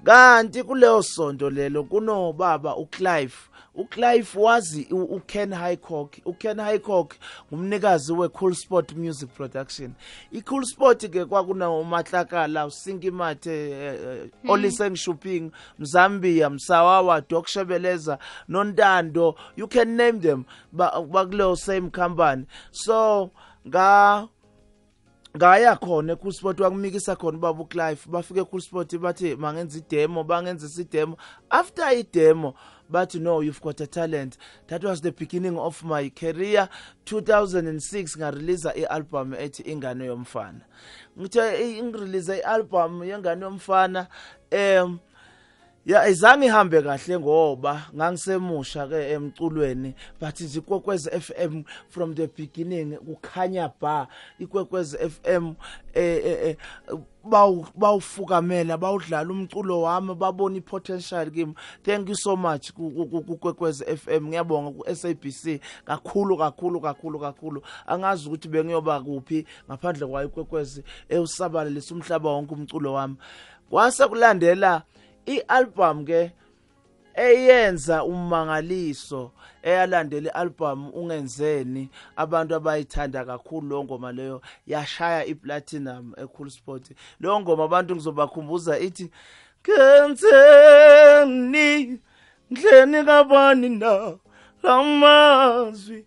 kanti 0.03 0.63
kuleyo 0.63 1.03
sonto 1.03 1.49
lelo 1.49 1.83
kunobaba 1.83 2.75
uClive 2.75 3.35
uClive 3.75 4.27
wazi 4.39 4.87
u- 4.91 5.03
uKen 5.03 5.53
Highcock 5.53 6.13
uKen 6.25 6.59
Highcock 6.61 7.13
ngumnikazi 7.53 8.13
weCool 8.13 8.53
Sport 8.55 8.95
Music 8.95 9.29
Production. 9.29 9.93
iCool 10.31 10.65
Sport 10.65 11.09
ke 11.09 11.25
kwakuna 11.25 11.69
uMatlakala 11.69 12.65
uSinkimathe 12.65 13.69
eh, 13.71 13.99
eh, 14.03 14.29
Oliseng 14.51 14.95
Shopping 14.95 15.51
Mzambia 15.79 16.49
Msawawa 16.49 17.21
Doc 17.29 17.47
Shebeleza 17.47 18.19
noNtando. 18.47 19.35
You 19.55 19.67
can 19.67 19.95
name 19.97 20.19
them 20.19 20.43
ba- 20.71 21.01
bakuleyo 21.01 21.55
same 21.55 21.89
company. 21.89 22.45
So 22.71 23.29
nga 23.67 24.27
ngaya 25.37 25.75
khona 25.75 26.15
kusport 26.15 26.59
wakumikisa 26.59 27.15
khona 27.15 27.37
ubaba 27.37 27.61
uClive. 27.63 27.99
Bafike 28.09 28.43
kusport 28.43 28.97
bathi 28.97 29.35
mangenza 29.35 29.77
idemo 29.77 30.23
bangenza 30.23 30.65
isidemo. 30.67 31.17
After 31.49 31.97
idemo 31.97 32.53
bathi 32.93 33.19
no 33.19 33.41
you've 33.41 33.61
got 33.61 33.81
a 33.81 33.87
talent. 33.87 34.37
That 34.67 34.83
was 34.83 35.01
the 35.01 35.11
beginning 35.11 35.57
of 35.57 35.83
my 35.83 36.09
career. 36.09 36.69
2006 37.05 38.15
ngarelease 38.17 38.71
ialbum 38.75 39.33
ethi 39.33 39.63
ingane 39.63 40.05
yomfana. 40.05 40.61
Ngithe 41.17 41.81
ngirelease 41.83 42.41
ialbum 42.41 43.03
yengane 43.03 43.41
yomfana 43.41 44.07
em 44.51 44.99
ya 45.85 46.07
izange 46.07 46.45
ihambe 46.45 46.81
kahle 46.81 47.19
ngoba 47.19 47.81
ngangisemusha 47.95 48.87
ke 48.87 49.11
emculweni 49.11 49.95
but 50.19 50.39
izikwekwezi 50.39 51.09
FM 51.09 51.63
from 51.89 52.15
the 52.15 52.27
beginning 52.27 52.97
kukhanya 52.97 53.71
ba 53.81 54.07
ikwekwezi 54.39 54.97
FM 54.97 55.55
eh 55.93 56.21
eh, 56.25 56.39
eh, 56.47 56.55
bawu 56.87 57.03
bawufukamela 57.23 58.77
bawudlala 58.77 59.29
umculo 59.31 59.81
wami 59.81 60.15
babona 60.15 60.57
ipotential 60.57 61.31
kimi. 61.31 61.53
Thank 61.83 62.09
you 62.09 62.15
so 62.15 62.35
much 62.35 62.71
ku- 62.73 62.91
ku- 62.91 63.05
ku- 63.07 63.23
kukwekwezi 63.23 63.85
FM 63.85 64.27
ngiyabonga 64.27 64.71
ku 64.71 64.83
SABC 64.95 65.59
kakhulu 65.85 66.37
kakhulu 66.37 66.81
kakhulu 66.81 67.19
kakhulu. 67.19 67.61
Angazi 67.87 68.27
ukuthi 68.27 68.47
bengiyoba 68.47 68.99
kuphi 69.01 69.45
ngaphandle 69.69 70.07
kwayo 70.07 70.27
ikwekwezi 70.27 70.83
ewusabalalisa 71.09 71.95
umhlaba 71.95 72.29
wonke 72.29 72.53
umculo 72.53 72.93
wami. 72.93 73.15
Kwase 73.69 74.07
kulandela 74.07 74.83
ialbum 75.25 76.05
ke 76.05 76.31
eyenza 77.15 78.03
umangaliso 78.03 79.31
eyalandela 79.63 80.29
ialbum 80.29 80.91
ungenzeni. 80.93 81.89
Abantu 82.15 82.55
abayithanda 82.55 83.25
kakhulu 83.25 83.67
lo 83.67 83.83
ngoma 83.83 84.11
leyo 84.11 84.41
yashaya 84.67 85.25
iplatinum 85.25 86.13
ecool 86.17 86.49
sport. 86.49 86.91
Lo 87.19 87.39
ngoma 87.39 87.63
abantu 87.63 87.95
ngizobakhumbuza 87.95 88.79
ithi 88.79 89.11
kenzeni 89.63 90.79
ndleni 92.51 93.03
kabani 93.05 93.69
na? 93.69 94.17
Lamazwi 94.63 96.05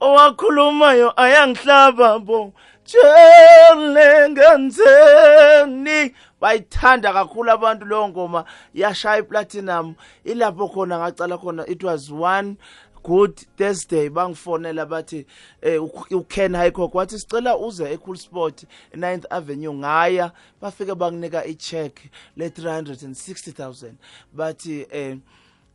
owakhulumayo 0.00 1.12
ayangihlaba 1.20 2.18
bo. 2.18 2.52
Tshele 2.84 4.28
ngenzeni 4.30 6.14
bayithanda 6.40 7.12
kakhulu 7.12 7.50
abantu 7.52 7.84
leyo 7.86 8.08
ngoma 8.08 8.44
yashaya 8.74 9.18
iplatinum. 9.22 9.94
Ilapho 10.24 10.68
khona 10.68 10.98
ngacala 10.98 11.38
khona 11.38 11.68
it 11.68 11.82
was 11.84 12.10
one 12.10 12.56
good 13.02 13.36
thursday. 13.56 14.08
Bangifonela 14.08 14.86
bathi 14.86 15.24
eh, 15.62 15.82
u- 15.82 16.06
uken 16.10 16.54
highcock 16.56 16.92
wathi 16.94 17.18
sicela 17.18 17.56
uze 17.56 17.84
ecool 17.92 18.16
sport 18.16 18.64
9th 18.94 19.24
avenue 19.30 19.72
ngaya. 19.74 20.32
Bafike 20.60 20.94
banginika 20.94 21.44
icheck 21.46 22.00
le-360000 22.36 23.92
bathi 24.34 24.86
eh, 24.90 25.16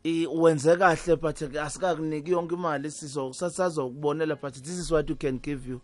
i- 0.04 0.28
wenze 0.28 0.76
kahle 0.78 1.16
but 1.16 1.42
asikakuniki 1.42 2.32
yonke 2.32 2.56
imali 2.56 2.92
sizo 2.92 3.34
sasazokubonela 3.34 4.36
but 4.42 4.54
this 4.54 4.78
is 4.80 4.92
what 4.92 5.10
we 5.10 5.16
can 5.16 5.38
give 5.40 5.68
you. 5.70 5.82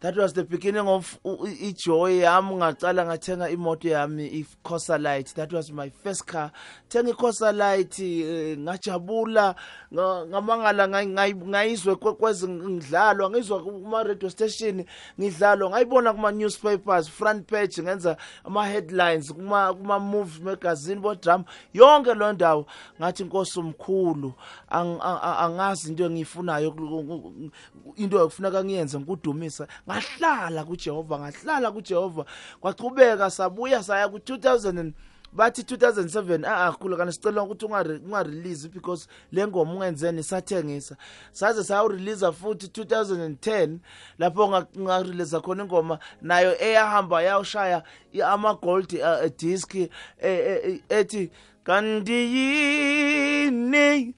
That 0.00 0.16
was 0.16 0.32
the 0.34 0.44
beginning 0.44 0.86
of 0.86 1.18
u- 1.24 1.46
i- 1.46 1.68
ijoy 1.72 2.18
yami 2.20 2.54
ngacala 2.56 3.04
ngathenga 3.06 3.50
imoto 3.50 3.88
yami 3.88 4.26
iCosa 4.28 4.98
Light. 5.00 5.34
That 5.34 5.52
was 5.52 5.72
my 5.72 5.90
first 5.90 6.26
car. 6.26 6.50
Thenga 6.88 7.10
iCosa 7.12 7.52
Light 7.52 7.98
eh, 7.98 8.56
ngajabula 8.58 9.54
nga- 9.92 10.26
ngamangala 10.26 10.88
ngay- 10.88 11.06
ngay- 11.08 11.48
ngayizwe 11.48 11.96
kwekwezi 11.96 12.48
ngidlalwa 12.48 13.30
ngizwa 13.30 13.62
kuma 13.62 14.02
radio 14.02 14.30
station 14.30 14.84
ngidlalwa 15.20 15.70
ngayibona 15.70 16.12
kuma 16.12 16.30
newspapers 16.32 17.08
front 17.08 17.46
page 17.48 17.82
ngenza 17.82 18.16
ama 18.44 18.66
headlines 18.66 19.32
kuma 19.32 19.74
kuma 19.74 19.98
movie 19.98 20.42
magazine 20.44 21.00
bo 21.00 21.14
drama 21.14 21.44
yonke 21.74 22.14
lo 22.14 22.32
ndawo. 22.32 22.66
Ngathi 23.00 23.22
inkosi 23.22 23.58
umkhulu 23.60 24.32
ang- 24.70 25.00
ang- 25.00 25.20
ang- 25.22 25.38
angazi 25.46 25.88
into 25.90 26.04
engiyifunayo 26.04 26.70
ku- 26.70 27.04
ku- 27.04 27.50
into 27.96 28.18
ekufuneka 28.20 28.64
ngiyenze 28.64 28.98
ngikudumisa 28.98 29.66
ngahlala 29.88 30.64
kuJehova 30.64 31.18
ngahlala 31.18 31.70
kuJehova. 31.72 32.24
Kwachubeka 32.60 33.30
sabuya 33.30 33.82
saya 33.82 34.06
ku2000 34.08 34.78
and 34.80 34.94
bathi 35.32 35.62
2007 35.62 36.44
ah 36.46 36.72
khulu 36.72 36.96
kana 36.96 37.12
sicela 37.12 37.42
ukuthi 37.42 37.66
ungare 37.66 38.00
ungarelease 38.04 38.68
because 38.72 39.06
lengoma 39.32 39.72
ungenzeni 39.74 40.22
sathengisa 40.22 40.96
saze 41.32 41.64
sawu-release 41.64 42.32
futhi 42.32 42.66
2010 42.66 43.78
lapho 44.18 44.48
nga- 44.48 44.66
ngarelease 44.78 45.40
khona 45.40 45.64
ingoma 45.64 45.98
nayo 46.22 46.56
eyahamba 46.62 47.22
yawushaya 47.22 47.82
i- 48.12 48.22
ama-gold 48.22 48.92
uh, 48.94 49.28
disc 49.38 49.74
eh, 49.74 49.88
eh, 50.20 50.80
ethi 50.88 51.30
kanti 51.64 52.12
yini 52.36 54.14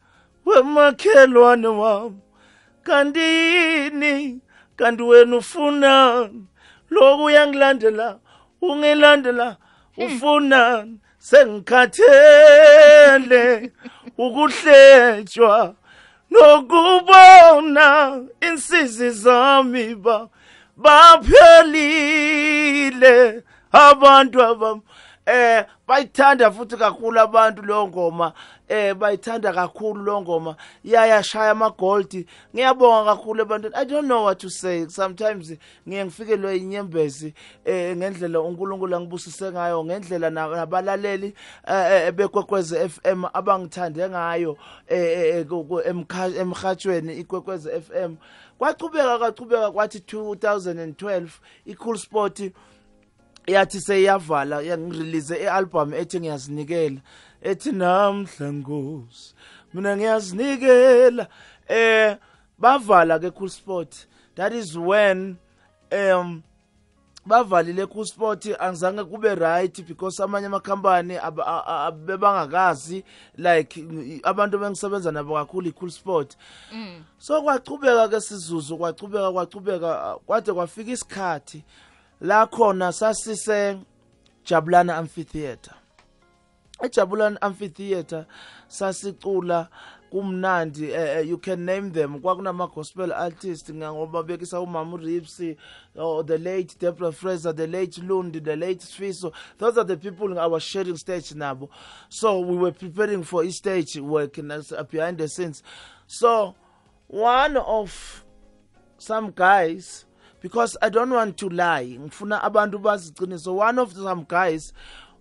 wemakhelwane 0.46 1.66
wami? 1.68 2.16
Kanti 2.82 3.20
yini 3.20 4.40
kanti 4.78 5.02
wena 5.02 5.36
ufuna? 5.36 6.28
Lokhu 6.90 7.24
uyangilandela 7.24 8.18
ungilandela 8.62 9.56
ufuna? 9.96 10.86
Sengikhathele 11.18 13.72
ukuhletshwa 14.18 15.74
nokubona 16.30 18.20
insizi 18.40 19.10
zami 19.10 19.94
ba 19.94 20.28
baphelile 22.36 23.42
abantu 23.72 24.42
abam 24.42 24.80
eh 25.26 25.64
bayithanda 25.86 26.50
futhi 26.50 26.76
kakhulu 26.76 27.20
abantu 27.20 27.62
leyo 27.62 27.88
ngoma. 27.88 28.32
Eh 28.68 28.94
bayithanda 28.94 29.52
kakhulu 29.52 30.02
lo 30.04 30.20
ngoma. 30.22 30.56
Iyayashaya 30.84 31.50
ama-gold. 31.50 32.26
Ngiyabonga 32.54 33.04
kakhulu 33.16 33.42
ebantwini. 33.42 33.74
I 33.76 33.84
don't 33.84 34.06
know 34.06 34.22
what 34.24 34.38
to 34.40 34.50
say. 34.50 34.86
Sometimes 34.88 35.52
ngiye 35.88 36.04
ngifikelwe 36.04 36.56
inyembezi 36.56 37.34
eh 37.64 37.96
ngendlela 37.96 38.40
unkulunkulu 38.40 38.96
angibusise 38.96 39.50
ngayo 39.52 39.84
ngendlela 39.84 40.30
na- 40.30 40.48
nabalaleli 40.48 41.34
eh, 41.66 41.92
eh, 42.06 42.12
bekwekweze 42.12 42.88
FM 42.88 43.24
abangithande 43.32 44.08
ngayo 44.08 44.56
eh, 44.88 45.36
eh, 45.36 45.46
ku- 45.46 45.64
ku- 45.64 45.80
emkha- 45.80 46.36
emhathweni 46.40 47.14
ikwekweze 47.20 47.80
FM 47.80 48.14
kwachubeka 48.58 49.18
kwachubeka 49.18 49.70
kwathi 49.70 49.98
2012 49.98 51.28
icool 51.66 51.96
sport 51.98 52.42
yathi 53.46 53.80
seyavala 53.80 54.60
yangirelease 54.62 55.34
i-album 55.36 55.94
ethi 55.94 56.20
ngiyazinikela. 56.20 57.00
Ethi 57.42 57.72
namhla 57.72 58.52
nkosi 58.52 59.34
mina 59.74 59.96
ngiyazinikela. 59.96 61.28
Eh 61.68 62.16
bavala 62.58 63.18
ke 63.18 63.30
cool 63.34 63.48
sport 63.48 64.06
that 64.34 64.52
is 64.52 64.76
when 64.76 65.38
um 65.92 66.42
bavalile 67.26 67.86
cool 67.90 68.04
sport 68.04 68.42
angizange 68.58 69.04
kube 69.04 69.34
right 69.38 69.86
because 69.86 70.18
amanye 70.22 70.46
amakhampani 70.46 71.18
bebangakazi 72.06 73.04
like 73.36 73.76
mm, 73.76 74.20
abantu 74.22 74.58
bengisebenza 74.58 75.12
nabo 75.12 75.34
kakhulu 75.34 75.68
i-cool 75.68 75.90
sport 75.90 76.36
so 77.18 77.42
kwachubeka 77.42 78.08
ke 78.08 78.20
sizuzu 78.20 78.76
kwachubeka 78.76 79.32
kwachubeka 79.32 80.16
kwade 80.26 80.52
kwafika 80.52 80.90
isikhathi. 80.90 81.64
La 82.20 82.46
khona 82.46 82.92
sasise 82.92 83.78
jabulana 84.44 84.96
Amphitheater 84.96 85.74
eJabulani 86.80 87.38
Amphitheater 87.40 88.26
sasicula 88.68 89.68
kumnandi 90.10 90.90
eh, 90.90 91.18
eh, 91.18 91.20
you 91.20 91.38
can 91.38 91.64
name 91.64 91.90
them. 91.92 92.20
Kwakunama 92.20 92.72
gospel 92.72 93.12
artists 93.12 93.70
ngoba 93.70 94.22
bekisa 94.22 94.60
umama 94.60 94.96
uRipsy 94.96 95.56
or 95.96 96.24
the 96.24 96.38
late 96.38 96.76
Deborah 96.78 97.12
Fraser 97.12 97.52
the 97.52 97.66
late 97.66 97.98
Lundi 97.98 98.38
the 98.38 98.56
late 98.56 98.80
Sfiso 98.80 99.32
those 99.58 99.76
are 99.78 99.84
the 99.84 99.96
people 99.96 100.38
I 100.38 100.46
was 100.46 100.62
sharing 100.62 100.96
stage 100.96 101.30
nabo. 101.34 101.68
So 102.08 102.40
we 102.40 102.56
were 102.56 102.72
preparing 102.72 103.22
for 103.22 103.42
a 103.44 103.50
stage 103.50 103.96
work 103.96 104.38
and 104.38 104.50
that's, 104.50 104.72
uh, 104.72 104.82
behind 104.84 105.18
the 105.18 105.28
scenes. 105.28 105.62
So 106.06 106.54
one 107.08 107.56
of 107.56 108.24
some 108.98 109.30
guys 109.30 110.04
because 110.40 110.76
I 110.80 110.88
don't 110.88 111.10
want 111.10 111.36
to 111.38 111.48
lie 111.48 111.84
ngifuna 112.00 112.40
abantu 112.42 112.78
baziqiniso 112.78 113.54
one 113.54 113.78
of 113.78 113.92
some 113.92 114.24
guys 114.28 114.72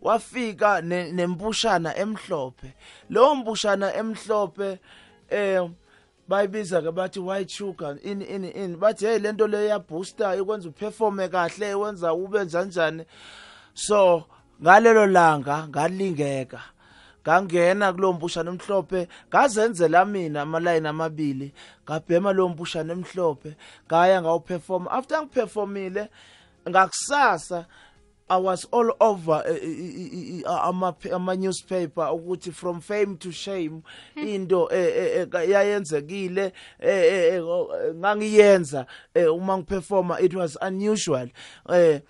wafika 0.01 0.81
ne- 0.81 1.12
nempushana 1.12 1.95
emhlophe. 1.97 2.73
Lo 3.10 3.36
mpushana 3.36 3.93
emhlophe 3.93 4.79
eh 5.29 5.69
bayibiza 6.27 6.81
ke 6.81 6.91
bathi 6.91 7.19
white 7.19 7.49
sugar 7.49 7.97
in 8.03 8.21
in 8.21 8.43
in 8.43 8.77
bathi 8.77 9.05
hey 9.05 9.19
lento 9.19 9.47
le 9.47 9.67
yabooster 9.67 10.38
ikwenza 10.39 10.69
uperforme 10.69 11.27
kahle 11.29 11.75
wenza 11.75 12.13
ube 12.13 12.43
njani 12.45 13.05
so 13.73 14.23
ngalelo 14.62 15.05
langa 15.05 15.67
ngalingeka. 15.67 16.62
Ngangena 17.23 17.93
kulo 17.93 18.13
mpushana 18.13 18.51
emhlophe 18.51 19.07
ngazenzela 19.29 20.05
mina 20.05 20.41
amalayini 20.41 20.88
amabili 20.88 21.53
ngabhema 21.83 22.33
lo 22.33 22.49
mpushana 22.49 22.93
emhlophe 22.93 23.55
ngaya 23.88 24.21
ngawuperform 24.21 24.88
after 24.88 25.21
ngiperformile 25.21 26.10
ngakusasa 26.69 27.65
I 28.29 28.37
was 28.37 28.65
all 28.71 28.91
over 28.99 29.43
eh, 29.45 29.51
eh, 29.51 29.61
eh, 29.61 30.39
eh, 30.39 30.43
ama 30.45 30.95
ama 31.13 31.35
newspaper 31.35 32.11
ukuthi 32.11 32.53
from 32.53 32.81
fame 32.81 33.17
to 33.17 33.31
shame 33.31 33.83
into 34.15 34.67
eh, 34.67 34.77
eh, 34.77 35.27
eh, 35.33 35.49
yayenzekile 35.49 36.51
eh, 36.79 36.89
eh, 36.89 37.33
eh, 37.33 37.43
oh, 37.43 37.69
eh, 37.73 37.93
ngangiyenza 37.95 38.85
eh, 39.13 39.33
uma 39.33 39.57
ngiperforma 39.57 40.19
it 40.21 40.33
was 40.33 40.57
unusual 40.61 41.29
eh 41.73 42.01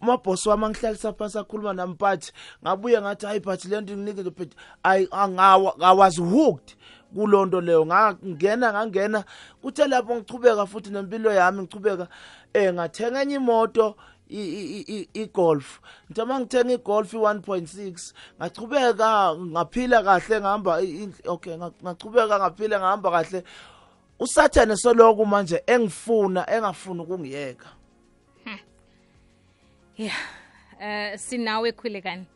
mabhosi 0.00 0.48
wami 0.48 0.64
angihlalisa 0.64 1.12
phasi 1.12 1.38
akhuluma 1.38 1.72
nami 1.72 1.94
but 1.94 2.32
ngabuye 2.62 3.00
ngathi 3.00 3.26
hayi 3.26 3.40
but 3.40 3.64
lento 3.64 3.96
nginikele 3.96 4.30
but 4.30 4.54
I 4.84 5.06
I 5.12 5.92
was 5.92 6.16
hooked 6.16 6.76
kulonto 7.14 7.60
leyo 7.60 7.86
ngangena 7.86 8.72
ngangena 8.72 9.24
kuthe 9.62 9.86
lapho 9.86 10.16
ngichubeka 10.16 10.66
futhi 10.66 10.90
nempilo 10.90 11.32
yami 11.32 11.62
ngichubeka 11.62 12.08
eh 12.52 12.72
ngathenga 12.74 13.22
enye 13.22 13.34
imoto 13.34 13.96
i-golf. 15.14 15.80
Nje 16.10 16.22
uma 16.22 16.40
ngithenga 16.40 16.72
i-golf 16.74 17.14
i-1.6 17.14 18.12
ngachubeka 18.38 19.34
ngaphila 19.36 20.02
kahle 20.02 20.40
ngihamba 20.40 20.80
okay 21.26 21.56
nga- 21.56 21.72
ngachubeka 21.82 22.38
ngaphila 22.38 22.78
ngahamba 22.80 23.10
kahle. 23.10 23.44
Usathane 24.18 24.76
soloku 24.76 25.26
manje 25.26 25.62
engifuna 25.66 26.46
engafuna 26.50 27.02
ukungiyeka. 27.02 27.68
Yeah. 29.96 30.18
Eh 30.80 31.18
sinawe 31.18 31.72
khulekani 31.72 32.26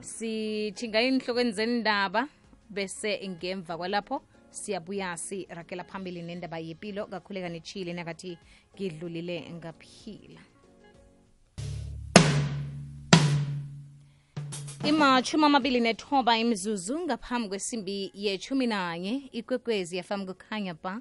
sithinga 0.00 1.00
inhlokweni 1.02 1.52
zendaba 1.52 2.28
bese 2.70 3.28
ngemva 3.28 3.76
kwalapho 3.76 4.22
siyabuya 4.50 5.16
sirakela 5.16 5.84
phambili 5.84 6.22
nendaba 6.22 6.58
yempilo 6.58 7.06
kakhulekani 7.06 7.60
chile 7.60 7.92
nakathi 7.92 8.38
ngidlulile 8.74 9.50
ngaphila. 9.52 10.40
Imashumi 14.88 15.44
amabili 15.44 15.80
nethoba 15.80 16.38
imzuzu 16.38 17.00
ngaphambi 17.00 17.48
kwesimbi 17.48 18.10
yetshumi 18.14 18.66
nanye 18.66 19.28
ikwekwezi 19.32 19.96
yafam 19.96 20.26
kukhanya 20.26 20.74
ba. 20.74 21.00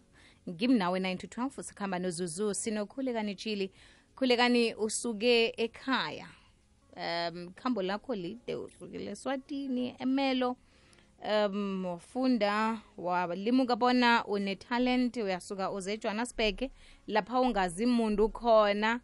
Ngimnawe 0.49 0.99
9 0.99 1.17
to 1.17 1.27
12 1.27 1.63
sikhamba 1.63 1.99
nozuzu 1.99 2.53
sinokhulekani 2.53 3.35
tshili? 3.35 3.71
Khulekani 4.15 4.73
usuke 4.75 5.53
ekhaya? 5.57 6.27
Um 6.95 7.51
khambo 7.55 7.81
lakho 7.81 8.15
lide 8.15 8.55
usukile 8.55 9.15
swatini 9.15 9.95
emelo? 9.99 10.57
Um 11.45 11.85
wafunda 11.85 12.81
walimuka 12.97 13.75
bona 13.75 14.25
unetalenti 14.25 15.23
uyasuka 15.23 15.71
uze 15.71 15.93
ejohannesburg 15.93 16.69
lapha 17.07 17.39
ungazi 17.39 17.85
muntu 17.85 18.29
khona 18.29 18.99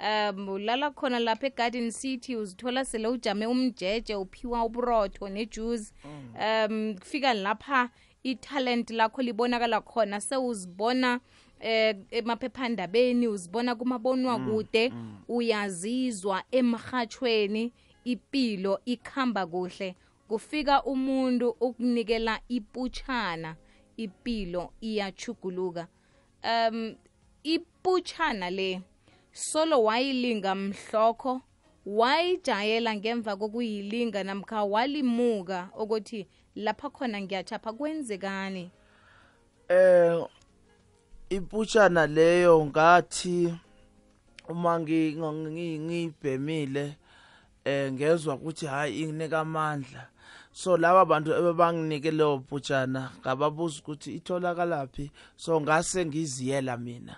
um 0.00 0.48
ulala 0.48 0.90
khona 0.90 1.18
lapha 1.18 1.46
egarden 1.46 1.90
city 1.90 2.36
uzithola 2.36 2.84
sele 2.84 3.08
ujame 3.08 3.46
umjeje 3.46 4.14
uphiwa 4.14 4.64
uburotho 4.64 5.28
nejuice 5.28 5.92
um 6.34 6.94
kufika 6.94 7.34
lapha 7.34 7.90
italent 8.22 8.90
lakho 8.90 9.22
libonakala 9.22 9.80
khona. 9.80 10.20
Sewuzibona 10.20 11.20
eh 11.60 11.96
emaphephandabeni 12.10 13.28
uzibona 13.28 13.74
kumabonwa 13.74 14.38
kude 14.38 14.92
uyazizwa 15.28 16.42
emhathweni 16.50 17.72
ipilo 18.04 18.80
ikhamba 18.84 19.46
kuhle. 19.46 19.96
Kufika 20.28 20.82
umuntu 20.84 21.48
ukunikela 21.60 22.40
iputshana 22.48 23.56
ipilo 23.96 24.72
iyachuguluka 24.80 25.88
um 26.44 26.94
iputshana 27.42 28.50
le 28.50 28.82
solo 29.38 29.82
wayilinga 29.82 30.54
mhlokho 30.54 31.40
wayijayela 31.86 32.96
ngemva 32.96 33.36
kokuyilinga 33.36 34.24
namkha 34.24 34.64
walimuka 34.64 35.68
ukuthi 35.78 36.26
lapha 36.54 36.90
khona 36.90 37.20
ngiyachapha 37.20 37.72
kwenzekani? 37.72 38.70
Eh 39.68 40.24
imputshana 41.30 42.06
leyo 42.06 42.66
ngathi 42.66 43.54
uma 44.48 44.80
ngiyibhemile 44.80 46.96
um 47.66 47.92
ngezwa 47.92 48.34
ukuthi 48.34 48.66
hayi 48.66 49.02
inginika 49.02 49.40
amandla 49.40 50.08
so 50.58 50.76
laba 50.76 51.04
bantu 51.04 51.30
ebebanginike 51.32 52.10
leyo 52.10 52.38
bhutshana 52.38 53.10
ngababuza 53.20 53.78
ukuthi 53.80 54.14
itholakalapi? 54.18 55.10
So 55.36 55.60
ngase 55.60 56.06
ngiziyela 56.06 56.76
mina 56.76 57.16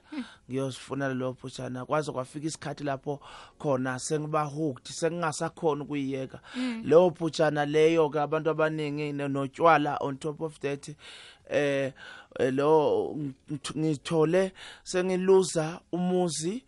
ngiyosifunela 0.50 1.14
leyo 1.14 1.32
bhutshana 1.32 1.86
kwaze 1.86 2.12
kwafika 2.12 2.46
isikhathi 2.46 2.84
lapho 2.84 3.20
khona 3.58 3.98
sengiba 3.98 4.44
hooked 4.44 4.92
sengingasakhona 4.92 5.84
ukuyiyeka. 5.84 6.40
Leyo 6.84 7.10
bhutshana 7.10 7.64
leyo 7.64 8.10
ke 8.10 8.20
abantu 8.20 8.50
abaningi 8.50 9.12
notshwala 9.12 9.96
on 10.00 10.16
top 10.18 10.40
of 10.40 10.60
that 10.60 10.88
eh 11.48 11.92
lo 12.52 13.16
ngith- 13.50 13.78
ngithole 13.78 14.52
sengiluza 14.84 15.80
umuzi 15.92 16.62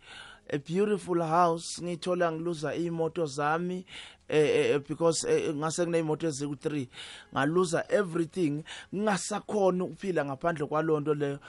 a 0.49 0.57
beautiful 0.57 1.21
house. 1.21 1.81
Ngithola 1.83 2.31
ngiluza 2.31 2.75
imoto 2.75 3.25
zami 3.25 3.85
eh 4.29 4.71
eh, 4.71 4.79
because 4.87 5.27
eh, 5.29 5.55
ngase 5.55 5.85
kuneyimoto 5.85 6.27
eziku3 6.27 6.87
ngaluza 7.33 7.85
everything 7.89 8.63
ngingasakhona 8.95 9.83
ukuphila 9.83 10.25
ngaphandle 10.25 10.65
kwalonto 10.67 11.13
leyo. 11.13 11.39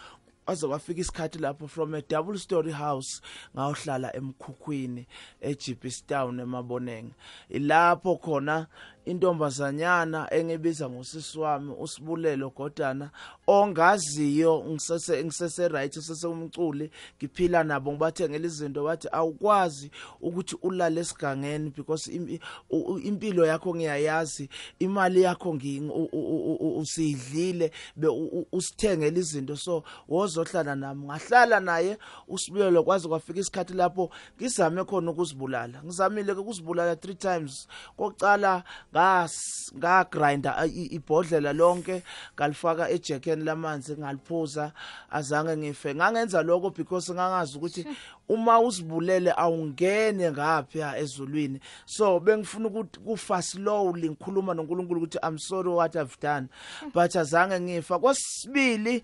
Aze 0.47 0.67
kwafika 0.69 1.01
isikhathi 1.01 1.39
lapho 1.39 1.67
from 1.69 1.95
a 1.95 2.03
double 2.03 2.39
story 2.39 2.73
house 2.73 3.23
ngayohlala 3.57 4.17
emkhukhwini 4.17 5.07
eJipstown 5.41 6.41
eMaboneng. 6.41 7.11
Ilapho 7.49 8.17
khona 8.17 8.67
intombazanyana 9.05 10.35
engibiza 10.35 10.89
ngosisi 10.91 11.39
wami 11.39 11.75
usibulelo 11.81 12.51
godana 12.51 13.11
ongaziyo 13.47 14.65
ngisese 14.69 15.25
ngisese 15.25 15.69
right 15.69 15.93
sese 16.01 16.27
umculi 16.27 16.91
ngiphila 17.19 17.65
nabo 17.65 17.93
ngibathengela 17.93 18.47
izinto 18.47 18.85
bathi 18.85 19.09
awukwazi 19.13 19.91
ukuthi 20.21 20.57
ulale 20.63 21.01
esigangeni 21.01 21.71
because 21.71 22.13
im- 22.13 22.39
u- 22.71 22.93
u- 22.93 22.99
impilo 22.99 23.47
yakho 23.47 23.75
ngiyayazi 23.75 24.49
imali 24.79 25.23
yakho 25.23 25.55
ngi- 25.55 25.81
u- 25.91 26.09
u- 26.13 26.53
u- 26.53 26.57
u- 26.61 26.79
usiyidlile 26.79 27.73
be 27.97 28.09
u- 28.09 28.25
u- 28.27 28.47
usithengele 28.53 29.21
izinto. 29.21 29.57
So 29.57 29.85
wozohlala 30.09 30.75
nami 30.75 31.05
ngahlala 31.07 31.61
naye 31.61 31.99
usibulelo 32.29 32.83
kwaze 32.83 33.09
kwafika 33.09 33.41
isikhathi 33.41 33.75
lapho 33.75 34.11
ngizame 34.37 34.85
khona 34.85 35.11
ukuzibulala. 35.11 35.83
Ngizamile 35.85 36.35
ke 36.35 36.41
ukuzibulala 36.41 36.95
3 36.97 37.15
times. 37.15 37.69
Kokucala 37.97 38.65
ngas 38.93 38.94
ngagrinda 38.95 40.67
ibhodlela 40.67 41.53
lonke 41.53 42.03
ngalifaka 42.35 42.91
ejekeni 42.91 43.45
lamanzi 43.45 43.97
ngaliphuza 43.97 44.73
azange 45.11 45.57
ngife. 45.57 45.95
Ngangenza 45.95 46.43
lokho 46.43 46.71
because 46.71 47.13
ngangazi 47.13 47.59
ukuthi 47.59 47.87
uma 48.29 48.61
uzibulele 48.61 49.33
awungene 49.37 50.31
ngapha 50.31 50.99
ezulwini. 50.99 51.61
So 51.87 52.21
bengifuna 52.21 52.69
ukuthi 52.69 53.01
kufa 53.01 53.43
slowly 53.43 54.11
ngikhuluma 54.11 54.55
noNkulunkulu 54.55 55.01
ukuthi 55.01 55.19
i'm 55.23 55.39
sorry 55.39 55.69
what 55.71 55.97
i've 55.97 56.17
done 56.21 56.49
but 56.95 57.17
azange 57.17 57.61
ngifa. 57.61 57.99
Kwesibili 57.99 59.03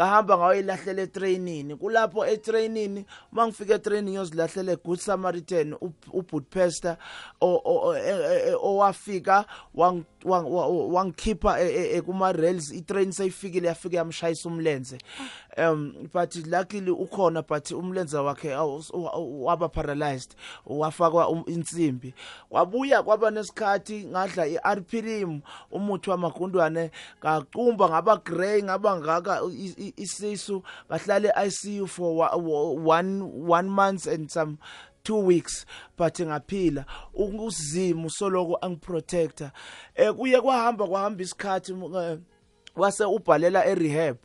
ngahamba 0.00 0.36
ngayoyilahlela 0.38 1.02
etrainini 1.02 1.76
kulapho 1.76 2.24
etrainini 2.26 3.04
mangifika 3.32 3.74
etraining 3.74 4.12
ngiyozilahlela 4.16 4.72
eGood 4.72 4.98
Samaritan 4.98 5.76
uBoot 6.12 6.44
Pastor 6.50 6.96
o- 7.40 7.60
o- 7.64 7.94
e- 7.96 8.00
e- 8.00 8.50
e- 8.50 8.54
owafika 8.54 9.44
wang- 9.74 10.04
wang- 10.24 10.48
wa- 10.48 10.68
wangikhipha 10.88 11.60
e- 11.60 11.96
e- 11.96 12.00
kuma 12.02 12.32
rails 12.32 12.72
itrain 12.72 13.12
seyifikile 13.12 13.68
yafika 13.68 13.96
yamshayisa 13.96 14.48
umlenze. 14.48 14.98
Um 15.58 16.08
but 16.12 16.34
luckily 16.46 16.90
ukhona 16.90 17.42
but 17.46 17.64
umlenze 17.70 18.16
wakhe 18.18 18.54
waba 19.42 19.68
paralyzed 19.68 20.34
wafakwa 20.66 21.28
um- 21.28 21.44
insimbi. 21.46 22.14
Wabuya 22.50 23.02
kwaba 23.02 23.30
nesikhathi 23.30 24.04
ngadla 24.04 24.46
iarpirim 24.46 25.40
umuthi 25.70 26.10
wamagundwane 26.10 26.90
ngacumba 27.18 27.88
ngaba 27.88 28.16
grey 28.16 28.62
ngaba 28.62 28.96
ngaka 28.96 29.40
isisu. 29.96 30.62
Ngahlala 30.88 31.32
eICU 31.44 31.86
for 31.88 32.30
one 32.86 33.22
one 33.48 33.68
month 33.68 34.06
and 34.06 34.30
some 34.30 34.58
two 35.04 35.16
weeks 35.18 35.66
but 35.96 36.14
ngaphila. 36.14 36.84
Ukuzima 37.14 38.06
usoloko 38.06 38.58
angiprotector. 38.62 39.50
Eh 39.96 40.12
kuye 40.14 40.40
kwahamba 40.40 40.86
kwahamba 40.86 41.22
isikhathi 41.22 41.72
eh, 41.72 42.18
wase 42.76 43.04
ubhalela 43.04 43.64
erehab. 43.66 44.16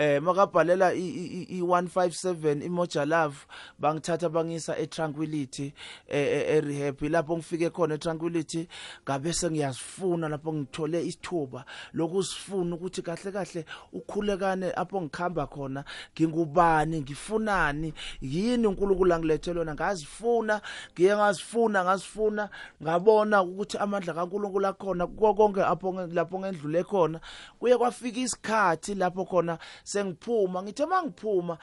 Eh 0.00 0.22
makabhalela 0.22 0.94
i157 0.94 2.64
imoja 2.64 3.04
love 3.04 3.36
bangithatha 3.78 4.28
bangisa 4.28 4.78
etranquility 4.78 5.74
erehab. 6.08 7.02
Lapho 7.02 7.36
ngifike 7.36 7.70
khona 7.70 7.94
etranquility 7.94 8.68
ngabe 9.04 9.32
sengiyazifuna 9.32 10.28
lapho 10.28 10.52
ngithole 10.52 11.06
isithuba 11.06 11.64
lokusifuna 11.92 12.76
ukuthi 12.76 13.02
kahle 13.02 13.32
kahle 13.32 13.64
ukhulekane 13.92 14.72
apho 14.76 15.02
ngikhamba 15.02 15.46
khona. 15.46 15.84
Ngingubani? 16.14 17.00
Ngifunani? 17.00 17.94
Yini 18.20 18.66
uNkulunkulu 18.66 19.14
angilethele 19.14 19.58
yona 19.58 19.74
ngazifuna? 19.74 20.60
Ngiye 20.92 21.16
ngazifuna? 21.16 21.84
Ngazifuna? 21.84 22.48
Ngabona 22.82 23.42
ukuthi 23.42 23.78
amandla 23.78 24.14
kaNkulunkulu 24.14 24.66
akhona 24.66 25.06
konke 25.06 25.62
apho 25.62 26.08
lapho 26.12 26.38
ngendlule 26.38 26.84
khona. 26.84 27.20
Kuye 27.58 27.78
kwafika 27.78 28.20
isikhathi 28.20 28.94
lapho 28.94 29.24
khona 29.24 29.58
sengiphuma 29.90 30.62
ngithe 30.62 30.86
mangiphuma 30.86 31.58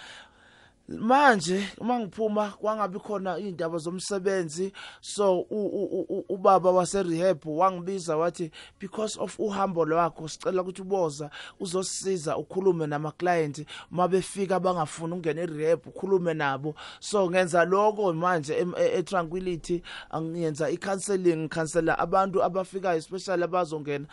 manje 0.90 1.68
uma 1.82 2.00
ngiphuma 2.00 2.50
kwangabi 2.62 3.00
khona 3.00 3.38
indaba 3.38 3.78
zomsebenzi. 3.78 4.72
So 5.02 5.40
u- 5.40 5.72
u- 5.82 6.06
u- 6.10 6.26
ubaba 6.30 6.72
wase 6.72 7.04
rehab 7.04 7.40
wangibiza 7.46 8.18
wathi 8.18 8.52
because 8.80 9.20
of 9.20 9.40
uhambo 9.40 9.86
lwakho 9.86 10.28
sicela 10.28 10.62
ukuthi 10.62 10.82
uboza 10.82 11.30
uzosisiza 11.60 12.38
ukhulume 12.38 12.88
nama 12.88 13.12
client 13.12 13.66
mabefika 13.92 14.60
bangafuni 14.60 15.14
ukungena 15.14 15.42
erehab 15.42 15.88
ukhulume 15.88 16.34
nabo. 16.34 16.76
So 17.00 17.30
ngenza 17.30 17.66
lokho 17.66 18.14
manje 18.14 18.54
em- 18.54 18.76
e- 18.78 18.98
etranquility 19.00 19.84
angiyenza 20.10 20.70
icounseling 20.70 21.36
ngikhansela 21.36 22.00
abantu 22.00 22.44
abafikayo 22.44 22.98
especially 22.98 23.44
abazongena. 23.44 24.06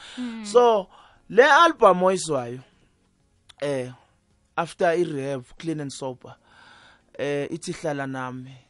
So 0.42 0.87
le 1.31 1.44
album 1.44 2.03
oyizwayo 2.03 2.59
eh 3.61 3.92
after 4.57 4.87
i-rehab 4.87 5.45
clean 5.59 5.81
and 5.81 5.93
sober 5.93 6.37
eh 7.19 7.49
ithi 7.51 7.73
hlala 7.73 8.07
nami. 8.07 8.64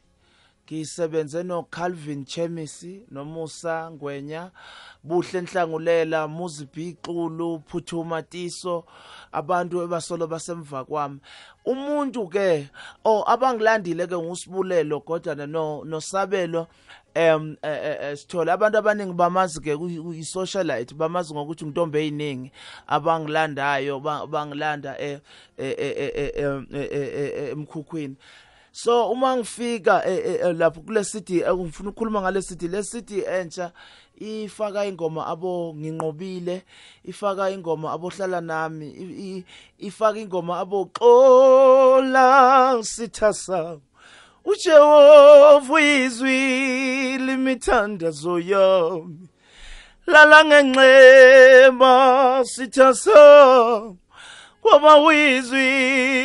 Ngisebenze 0.66 1.44
no 1.44 1.62
Calvin 1.64 2.24
Chemisi 2.24 3.02
noMusa 3.10 3.90
Ngwenya 3.90 4.50
buhle 5.04 5.40
nhlangulela 5.40 6.28
Muzibi 6.28 6.96
Xulu 7.02 7.62
Phuthuma 7.68 8.22
Tiso 8.22 8.84
abantu 9.32 9.82
ebasolo 9.82 10.26
basemva 10.26 10.84
kwami. 10.84 11.20
Umuntu 11.66 12.28
ke 12.28 12.70
oh 13.04 13.24
abangilandile 13.26 14.06
ke 14.06 14.16
ngusibulelo 14.16 15.00
kodwa 15.00 15.46
no 15.46 15.84
nosabelo 15.84 16.66
eh, 17.14 17.38
eh, 17.62 17.96
eh, 18.00 18.16
sithola 18.16 18.52
abantu 18.52 18.78
abaningi 18.78 19.12
bamazi 19.12 19.60
ke 19.60 19.72
i-socialite 20.18 20.94
bamazi 20.94 21.34
ngokuthi 21.34 21.64
ngitombe 21.66 22.06
eziningi 22.06 22.50
abangilandayo 22.86 24.00
ba- 24.00 24.26
bangilanda 24.26 24.98
eh 25.00 25.20
eh, 25.58 25.74
eh, 25.78 25.94
eh, 25.96 26.12
eh, 26.14 26.32
em, 26.36 26.66
eh, 26.72 26.88
eh, 26.92 27.08
eh, 27.14 27.32
eh, 27.36 27.50
emkhukhwini 27.52 28.16
so 28.72 29.10
uma 29.10 29.36
ngifika 29.36 30.02
eh, 30.06 30.18
eh, 30.26 30.38
eh, 30.42 30.56
lapho 30.56 30.80
kule 30.80 31.04
city 31.04 31.40
eh, 31.40 31.54
ngifuna 31.54 31.90
ukukhuluma 31.90 32.20
ngale 32.20 32.42
city 32.42 32.68
le 32.68 32.82
city 32.82 33.20
entsha 33.20 33.72
ifaka 34.18 34.86
ingoma 34.86 35.26
abo 35.26 35.74
nginqobile 35.74 36.62
ifaka 37.04 37.50
ingoma 37.50 37.92
abohlala 37.92 38.40
nami 38.40 39.44
ifaka 39.78 40.18
ingoma 40.18 40.58
abo 40.58 40.90
xola 40.98 42.78
sithasa 42.82 43.78
uJehova 44.44 45.74
uyizwi 45.74 46.38
limithandazo 47.18 48.38
yami 48.38 49.28
lala 50.06 50.44
ngenxeba 50.44 51.92
sithasa 52.44 53.94
kwaba 54.60 54.96
uyizwi 54.98 55.66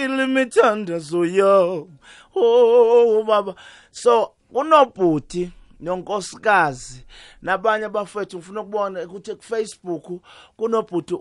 limithandazo 0.08 1.26
yami 1.26 2.00
oh 2.36 3.24
baba. 3.24 3.56
So 3.92 4.32
kunobhuti 4.54 5.52
nonkosikazi 5.80 7.06
nabanye 7.42 7.86
abafethu 7.86 8.38
ngifuna 8.38 8.62
ukubona 8.62 9.04
ukuthi 9.04 9.36
ku 9.36 9.44
Facebook 9.44 10.22
kunobhuti 10.58 11.14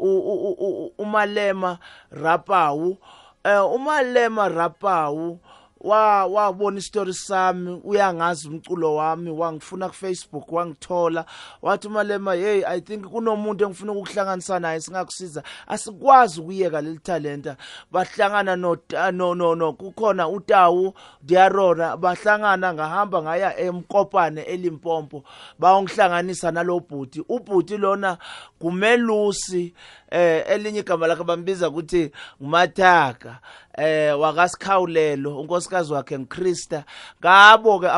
umalema 0.98 1.78
rapawu. 2.10 2.98
Eh 3.44 3.72
umalema 3.72 4.48
rapawu 4.48 5.40
wa 5.80 6.26
wabona 6.26 6.78
isitori 6.78 7.14
sami 7.14 7.80
uyangazi 7.84 8.48
umculo 8.48 8.94
wami 8.94 9.30
wangifuna 9.30 9.88
ku 9.88 9.94
Facebook 9.94 10.52
wangithola. 10.52 11.24
Wathi 11.62 11.88
malema 11.88 12.34
hey 12.34 12.64
i 12.66 12.80
think 12.80 13.06
kunomuntu 13.06 13.64
engifuna 13.64 13.92
ukuhlanganisa 13.92 14.58
naye 14.58 14.80
singakusiza. 14.80 15.42
Asikwazi 15.66 16.40
ukuyeka 16.40 16.80
leli 16.80 16.98
talenta. 16.98 17.56
Bahlangana 17.92 18.56
no 18.56 18.76
no 19.12 19.34
no, 19.34 19.54
no 19.54 19.72
kukhona 19.72 20.28
utawu 20.28 20.94
Diarora 21.22 21.96
bahlangana 21.96 22.74
ngahamba 22.74 23.22
ngaya 23.22 23.58
emkopane 23.58 24.42
eLimpopo 24.42 25.24
bawongihlanganisa 25.58 26.50
nalobhuti 26.50 27.20
ubhuti 27.28 27.76
lona 27.76 28.18
kumelusi 28.58 29.74
eh 30.10 30.44
elinye 30.48 30.80
igama 30.80 31.06
lakhe 31.06 31.24
bambiza 31.24 31.68
ukuthi 31.68 32.10
ngumathaka. 32.40 33.38
Eh 33.78 34.20
wakasikhawulelo 34.20 35.40
unkosikazi 35.40 35.92
wakhe 35.92 36.18
ngChrista 36.18 36.84
ngabo 37.20 37.80
ke 37.80 37.88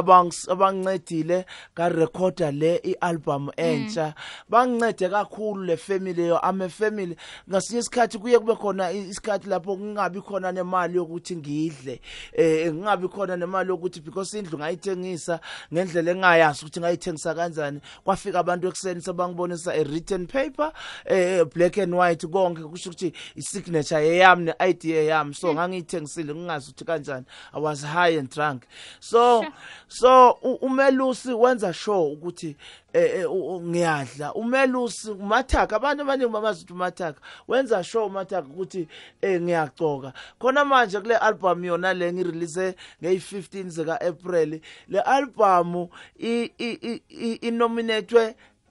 abangincedile 0.48 1.46
recorder 1.76 2.52
le 2.52 2.80
ialbum 2.84 3.50
entsha. 3.56 4.14
Bangincede 4.48 5.08
kakhulu 5.08 5.64
le 5.64 5.76
family 5.76 6.26
yo 6.26 6.38
ame 6.38 6.68
family. 6.68 7.16
Ngasinye 7.48 7.80
isikhathi 7.80 8.18
kuye 8.18 8.38
kube 8.38 8.54
khona 8.54 8.92
isikhathi 8.92 9.48
lapho 9.48 9.76
kungabi 9.76 10.20
khona 10.20 10.52
nemali 10.52 10.96
yokuthi 10.96 11.36
ngidle. 11.36 12.00
Eh 12.32 12.72
ngingabi 12.72 13.08
khona 13.08 13.36
nemali 13.36 13.70
yokuthi 13.70 14.00
because 14.04 14.34
indlu 14.34 14.58
ngayithengisa 14.58 15.40
ngendlela 15.72 16.10
engayazi 16.10 16.64
ukuthi 16.64 16.80
ngayithengisa 16.80 17.34
kanjani 17.34 17.80
kwafika 18.04 18.38
abantu 18.38 18.68
ekseni 18.68 19.00
sabangibonisa 19.00 19.72
a 19.72 19.84
written 19.84 20.26
paper 20.26 20.72
eh 21.04 21.44
black 21.44 21.78
and 21.78 21.94
white 22.00 22.26
konke 22.26 22.62
kusho 22.62 22.90
ukuthi 22.90 23.12
i-signature 23.36 24.06
yeyami 24.06 24.44
ne-ID 24.44 24.84
yami 24.84 25.34
so 25.34 25.54
ngangiyithengisile 25.54 26.34
ngingazi 26.34 26.70
ukuthi 26.70 26.84
kanjani. 26.84 27.26
I 27.52 27.58
was 27.58 27.82
high 27.82 28.18
and 28.18 28.30
drunk. 28.30 28.66
So 29.00 29.44
so 29.88 30.32
umelusi 30.62 31.32
wenza 31.32 31.72
sure 31.72 32.16
ukuthi 32.16 32.56
eh 32.92 33.26
ngiyadla. 33.60 34.34
umelusi 34.34 35.10
umathaka 35.10 35.76
abantu 35.76 36.02
abaningi 36.02 36.32
babazi 36.32 36.64
ukuthi 36.64 36.72
umathaka 36.72 37.20
wenza 37.48 37.84
sure 37.84 38.04
umathaka 38.04 38.48
ukuthi 38.48 38.88
eh 39.22 39.40
ngiyagcoka 39.40 40.12
khona 40.38 40.64
manje 40.64 41.00
kule 41.00 41.16
album 41.16 41.64
yona 41.64 41.94
le 41.94 42.12
ngirelease 42.12 42.74
ngey15 43.02 43.68
zika 43.68 44.00
April 44.00 44.60
le 44.88 45.00
album 45.00 45.88
i 46.18 46.50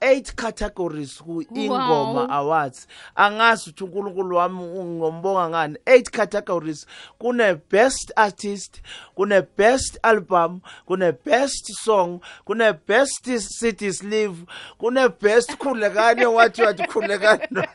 8 0.00 0.34
categories 0.34 1.22
ku 1.22 1.42
ingoma 1.54 2.28
awards. 2.30 2.86
Angazi 3.16 3.70
ukuthi 3.70 3.84
uNkulunkulu 3.84 4.36
wami 4.36 4.62
ungombonga 4.62 5.48
ngani? 5.48 5.78
8 5.86 6.10
categories. 6.10 6.86
Kune 7.18 7.54
best 7.70 8.12
artist 8.16 8.82
kune 9.14 9.42
best 9.56 9.98
album 10.02 10.60
kune 10.86 11.12
best 11.12 11.72
song 11.84 12.20
kune 12.44 12.72
best 12.86 13.24
city 13.58 13.92
sleeve 13.92 14.46
kune 14.78 15.08
best 15.20 15.56
khulekane 15.58 16.26
wathi 16.26 16.62
wathi 16.62 16.82
khulekane 16.82 17.48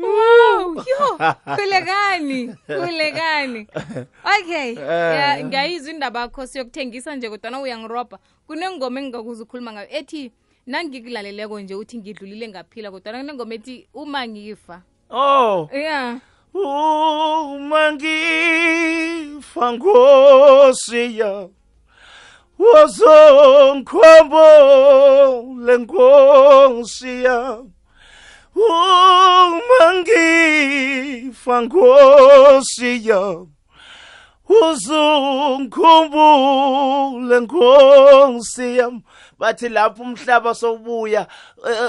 Wow, 0.00 0.80
yo, 0.80 1.06
khulekani, 1.44 2.56
khulekani. 2.66 3.68
Okay, 4.40 4.74
ya 4.74 5.44
ngiyayizwa 5.44 5.90
indaba 5.90 6.20
yakho 6.20 6.46
siyokuthengisa 6.46 7.16
nje 7.16 7.30
kodwa 7.30 7.60
uyangiroba. 7.60 8.18
Kunengoma 8.50 8.98
engingakuza 9.00 9.42
ukukhuluma 9.42 9.72
ngayo 9.72 9.88
ethi 9.98 10.32
nangikulaleleko 10.66 11.60
nje 11.60 11.74
uthi 11.74 11.98
ngidlulile 11.98 12.48
ngaphila 12.48 12.90
kodwa 12.90 13.12
kunengoma 13.12 13.54
ethi 13.54 13.86
uma 13.94 14.26
ngifa. 14.26 14.82
Oh. 15.10 15.68
Yeah. 15.72 16.18
Uma 16.54 17.92
ngifa 17.92 19.72
Nkosi 19.72 21.18
ya 21.18 21.48
Wozonkhombo 22.58 24.44
lenkosi 25.66 27.24
ya 27.24 27.62
uma 28.54 29.94
ngifa 29.94 31.60
Nkosi 31.60 33.08
ya 34.50 34.70
uzungikhumbule 34.70 37.40
nkosi 37.40 38.76
yami 38.76 39.00
bathi 39.40 39.68
lapho 39.68 40.02
umhlaba 40.02 40.54
sobuya 40.54 41.26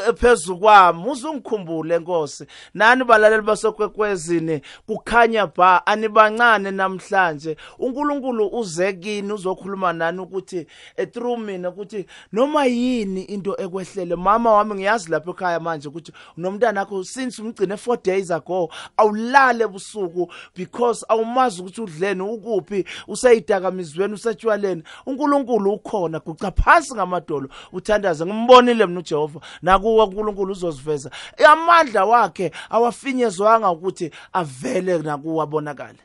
ephezulu 0.09 0.57
kwami. 0.59 1.09
Uzungikhumbule 1.09 1.99
nkosi. 1.99 2.45
Nani 2.73 3.03
balaleli 3.03 3.41
basokwekwezini? 3.41 4.61
Kukhanya 4.87 5.47
ba 5.47 5.87
anibancane 5.87 6.71
namhlanje. 6.71 7.57
uNkulunkulu 7.79 8.47
uze 8.47 8.93
kini 8.93 9.33
uzokhuluma 9.33 9.93
nani 9.93 10.19
ukuthi 10.19 10.67
through 11.13 11.39
mina 11.39 11.69
ukuthi 11.69 12.05
noma 12.31 12.65
yini 12.65 13.21
into 13.21 13.55
ekwehlele? 13.57 14.15
Mama 14.15 14.51
wami 14.53 14.75
ngiyazi 14.75 15.11
lapha 15.11 15.31
ekhaya 15.31 15.59
manje 15.59 15.87
ukuthi 15.87 16.11
nomntana 16.37 16.79
wakho 16.79 17.03
since 17.03 17.41
umgcine 17.41 17.75
4 17.75 17.97
days 18.03 18.31
ago 18.31 18.69
awulale 18.97 19.63
ebusuku 19.63 20.31
because 20.55 21.05
awumazi 21.09 21.61
ukuthi 21.61 21.81
udleni 21.81 22.21
ukuphi 22.21 22.85
useyidakamizweni 23.07 24.13
usetshwaleni. 24.13 24.83
uNkulunkulu 25.05 25.73
ukhona 25.73 26.19
guca 26.19 26.51
phansi 26.51 26.95
ngamadolo. 26.95 27.40
Uthandaze 27.73 28.25
ngimbonile 28.25 28.86
mina 28.86 28.99
uJehova. 28.99 29.39
Nakuwa 29.62 30.06
uNkulunkulu 30.06 30.51
uzosiveza 30.51 31.12
amandla 31.47 32.06
wakhe 32.06 32.51
awafinyezwanga 32.69 33.71
ukuthi 33.71 34.12
avele 34.34 34.97
nakuwa 34.97 35.47
bonakala 35.47 35.99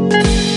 ilithumi 0.00 0.49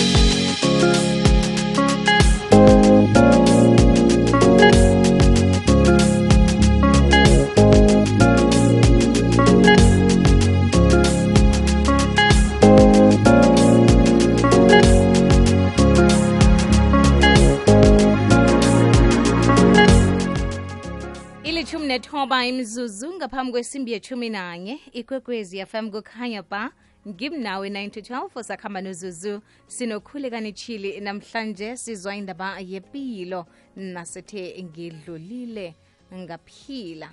nethoba 21.93 22.45
imzuzu 22.45 23.13
ngaphambi 23.13 23.51
kwesimbi 23.51 23.91
yethumi 23.91 24.29
nanye. 24.29 24.79
Ikwekwezi 24.91 25.57
yafam 25.57 25.91
kukhanya 25.91 26.41
ba 26.41 26.71
ngimnawe 27.07 27.69
912 27.69 28.43
sakhamba 28.43 28.81
nozuzu. 28.81 29.41
Sinokhulekani 29.67 30.53
chili 30.53 30.99
namhlanje 30.99 31.77
sizwa 31.77 32.15
indaba 32.15 32.59
yempilo 32.59 33.45
nasethe 33.75 34.63
ngidlulile 34.63 35.75
ngaphila. 36.13 37.09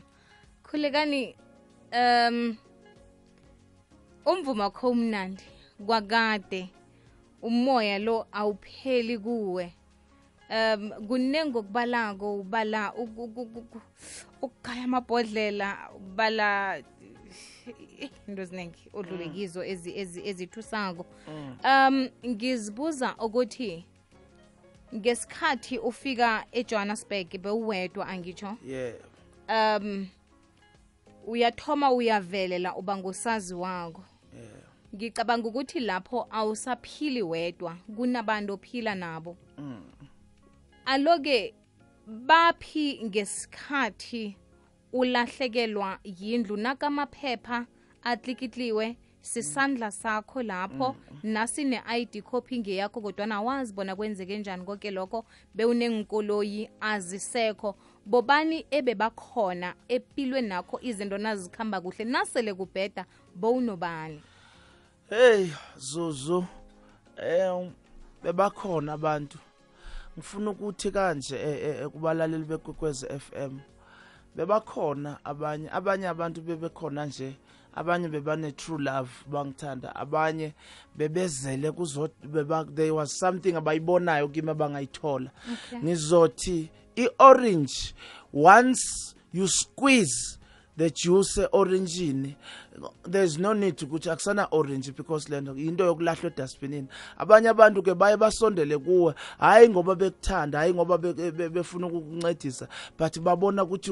Khulekani 0.62 1.36
um 1.92 2.56
umvuma 4.26 4.64
wakho 4.64 4.90
umnandi 4.90 5.44
kwakade 5.86 6.70
umoya 7.42 7.98
lo 7.98 8.26
awupheli 8.32 9.18
kuwe 9.18 9.74
um 10.50 10.90
kunengi 11.08 11.58
okubalako 11.58 12.34
ubala 12.40 12.92
ukugaya 14.42 14.84
amabhodlela 14.84 15.90
ubala 15.96 16.82
into 18.26 18.42
eziningi 18.42 18.90
odlule 18.92 19.28
kizo 19.28 19.64
ezithusako. 19.64 21.06
Um 21.64 22.08
ngizibuza 22.26 23.14
ukuthi 23.16 23.84
ngesikhathi 24.94 25.78
ufika 25.78 26.44
ejohannesburg 26.52 27.38
bewuwedwa 27.38 28.06
angitsho 28.08 28.56
yeah. 28.66 28.94
Um 29.48 30.08
uyathoma 31.26 31.92
uyavelela 31.92 32.76
uba 32.76 32.96
ngusazi 32.96 33.54
wako. 33.54 34.04
Ngicabanga 34.94 35.48
ukuthi 35.48 35.80
lapho 35.80 36.26
awusaphili 36.30 37.22
wedwa 37.22 37.76
kunabantu 37.96 38.54
ophila 38.54 38.94
nabo 38.94 39.36
aloke 40.90 41.54
baphi 42.06 43.00
ngesikhathi 43.04 44.36
ulahlekelwa 44.92 45.98
yindlu 46.04 46.56
nakamaphepha 46.56 47.66
atlikitliwe 48.02 48.96
sisandla 49.20 49.90
sakho 49.90 50.42
lapho 50.42 50.96
nasine-id 51.22 52.22
copy 52.22 52.58
ngeyakho 52.58 53.00
kodwa 53.00 53.26
nawazi 53.26 53.72
bona 53.72 53.96
kwenzeke 53.96 54.38
njani 54.38 54.64
konke 54.64 54.90
lokho 54.90 55.24
bewunenkoloyi 55.54 56.70
azisekho. 56.80 57.76
Bobani 58.06 58.66
ebebakhona 58.70 59.74
epilwe 59.88 60.40
nakho 60.40 60.80
izinto 60.82 61.18
nazikhamba 61.18 61.80
kuhle 61.80 62.04
nasele 62.04 62.54
kubheda 62.54 63.06
bowunobani? 63.34 64.22
Heyi 65.10 65.52
zuzu 65.76 66.44
um 67.22 67.72
bebakhona 68.22 68.92
abantu 68.92 69.38
ngifuna 70.18 70.50
ukuthi 70.50 70.90
kanje 70.90 71.36
eh, 71.36 71.58
eh, 71.62 71.88
kubalaleli 71.88 72.44
bekwekwezi 72.44 73.06
FM 73.06 73.58
bebakhona 74.36 75.18
abanye 75.24 75.68
abanye 75.70 76.08
abantu 76.08 76.40
bebekhona 76.42 77.06
nje 77.06 77.36
abanye 77.74 78.08
bebane 78.08 78.52
true 78.52 78.78
love 78.78 79.10
bangithanda 79.26 79.96
abanye 79.96 80.54
bebezele 80.96 81.72
kuzo 81.72 82.08
beba 82.24 82.64
there 82.64 82.90
was 82.90 83.18
something 83.18 83.54
abayibonayo 83.54 84.28
kimi 84.28 84.50
abangayithola. 84.50 85.30
Ngizothi 85.84 86.70
i-orange 86.96 87.94
once 88.32 89.14
you 89.32 89.48
squeeze 89.48 90.38
the 90.80 90.90
juice 90.90 91.36
orangini 91.52 92.36
there's 93.04 93.38
no 93.38 93.52
need 93.52 93.76
ukuthi 93.76 94.10
akusana 94.10 94.48
orange 94.52 94.92
because 94.96 95.28
lento 95.28 95.54
into 95.54 95.84
yokulahlwa 95.84 96.30
edustbinini. 96.30 96.88
Abanye 97.18 97.48
abantu 97.48 97.82
ke 97.82 97.94
baye 97.94 98.16
basondele 98.16 98.78
kuwe 98.78 99.14
hayi 99.38 99.68
ngoba 99.68 99.94
bekuthanda 99.94 100.58
hayi 100.58 100.74
ngoba 100.74 100.98
be- 100.98 101.12
be- 101.12 101.48
befuna 101.48 101.86
ukukuncedisa 101.86 102.68
but 102.98 103.18
babona 103.20 103.64
ukuthi 103.64 103.90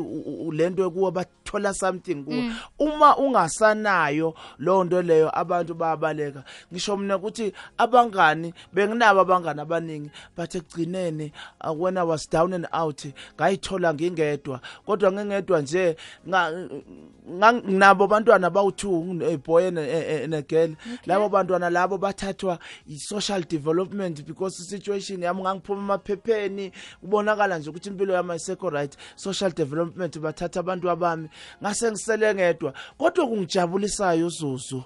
lento 0.52 0.90
kuwe 0.90 1.10
bathola 1.10 1.74
something 1.74 2.24
kuwe. 2.24 2.52
Uma 2.78 3.16
ungasanayo 3.16 4.34
leyo 4.58 4.84
nto 4.84 5.02
leyo 5.02 5.38
abantu 5.38 5.74
bayabaleka. 5.74 6.44
Ngisho 6.72 6.96
mina 6.96 7.16
ukuthi 7.16 7.52
abangani 7.78 8.54
benginabo 8.72 9.20
abangani 9.20 9.60
abaningi 9.60 10.10
but 10.36 10.54
ekugcineni 10.54 11.32
uh, 11.60 11.72
when 11.72 11.98
i 11.98 12.02
was 12.02 12.26
down 12.30 12.54
and 12.54 12.66
out 12.72 13.04
ngayithola 13.36 13.94
ngingedwa. 13.94 14.60
Kodwa 14.86 15.12
ngingedwa 15.12 15.60
nje 15.60 15.96
nginabo 17.28 18.04
abantwana 18.04 18.50
bawu-two 18.50 19.22
a 19.22 19.36
boy 19.36 19.66
and 19.68 19.78
a- 19.78 20.24
and 20.24 20.34
a 20.34 20.42
girl 20.42 20.74
labo 21.06 21.28
bantwana 21.28 21.70
labo 21.70 21.98
bathathwa 21.98 22.58
i-social 22.88 23.42
development 23.42 24.24
because 24.24 24.58
i-situation 24.62 25.22
yami 25.22 25.42
ngangiphuma 25.42 25.82
emaphepheni 25.82 26.72
kubonakala 27.00 27.58
nje 27.58 27.70
ukuthi 27.70 27.88
impilo 27.88 28.14
yami 28.14 28.30
ayisekho 28.30 28.70
right. 28.70 28.96
Social 29.16 29.50
development 29.52 30.18
bathatha 30.18 30.60
abantu 30.60 30.90
abami 30.90 31.28
ngase 31.62 31.90
ngisele 31.90 32.34
ngedwa. 32.34 32.72
Kodwa 32.98 33.26
kungijabulisayo 33.26 34.26
uzuzu. 34.26 34.82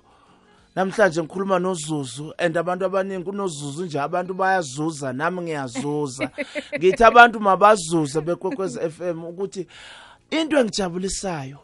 Namhlanje 0.76 1.22
ngikhuluma 1.22 1.58
nozuzu 1.58 2.34
and 2.38 2.56
abantu 2.56 2.84
abaningi 2.84 3.24
kunozuzu 3.24 3.84
nje 3.84 4.00
abantu 4.00 4.34
bayazuza 4.34 5.12
nami 5.12 5.40
ngiyazuza. 5.40 6.30
Ngithi 6.78 7.04
abantu 7.04 7.40
mabazuze 7.40 8.20
bekwekwezi 8.20 8.80
FM 8.90 9.24
ukuthi 9.24 9.66
into 10.30 10.58
engijabulisayo 10.58 11.58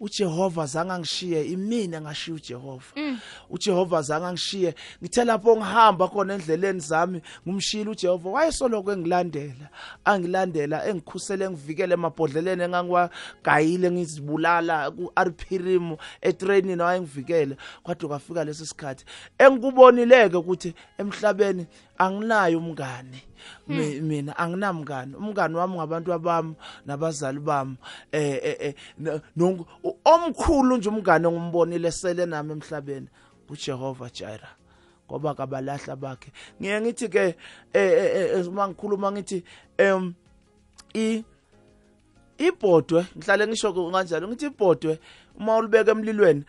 uJehova 0.00 0.66
zange 0.66 0.92
angishiye 0.92 1.44
imina 1.44 2.00
ngashiya 2.00 2.36
uJehova. 2.36 3.18
uJehova 3.50 4.02
zange 4.02 4.26
angishiye. 4.26 4.74
Ngithe 5.02 5.24
lapho 5.24 5.56
ngihamba 5.56 6.08
khona 6.08 6.34
endleleni 6.34 6.80
zami 6.80 7.22
ngumshila 7.46 7.90
uJehova. 7.90 8.30
Wayesoloko 8.30 8.92
engilandela 8.92 9.68
angilandela 10.04 10.86
engikhusele 10.86 11.44
engivikele 11.44 11.94
emabhodleleni 11.94 12.62
engangiwagayile 12.62 13.90
ngizibulala 13.90 14.90
ku-arpirim 14.90 15.96
etrainini 16.20 16.82
wayengivikele 16.82 17.56
kodwa 17.82 18.08
kwafika 18.08 18.44
lesi 18.44 18.66
sikhathi 18.66 19.04
engikubonileke 19.38 20.36
ukuthi 20.36 20.74
emhlabeni 20.98 21.66
anginayo 22.00 22.58
umngane 22.58 23.20
Mi- 23.68 24.00
mina 24.00 24.32
anginamngane 24.36 25.16
umngane 25.16 25.54
wami 25.56 25.74
ngabantu 25.76 26.12
abami 26.12 26.54
nabazali 26.86 27.40
bami. 27.40 27.76
Eh 28.12 28.40
eh, 28.42 28.56
eh 28.60 28.74
omkhulu 30.04 30.76
nje 30.76 30.88
umngane 30.88 31.28
engimbonile 31.28 31.90
sele 31.90 32.26
nami 32.26 32.52
emhlabeni 32.52 33.08
uJehova 33.48 34.10
Jireh. 34.10 34.54
Ngoba 35.06 35.34
kabalahla 35.34 35.96
bakhe. 35.96 36.32
Ngiye 36.60 36.80
ngithi 36.80 37.08
ke 37.08 37.24
eh 37.72 37.92
eh, 37.92 38.38
eh 38.38 38.46
mangikhuluma 38.50 39.12
ngithi 39.12 39.44
em 39.78 40.14
i 40.94 41.24
ibhodwe 42.38 43.06
ngihlale 43.16 43.46
ngisho 43.46 43.72
kanjalo 43.72 44.28
ngithi 44.28 44.46
ibhodwe 44.46 44.98
uma 45.38 45.56
ulibeka 45.56 45.90
emlilweni 45.90 46.44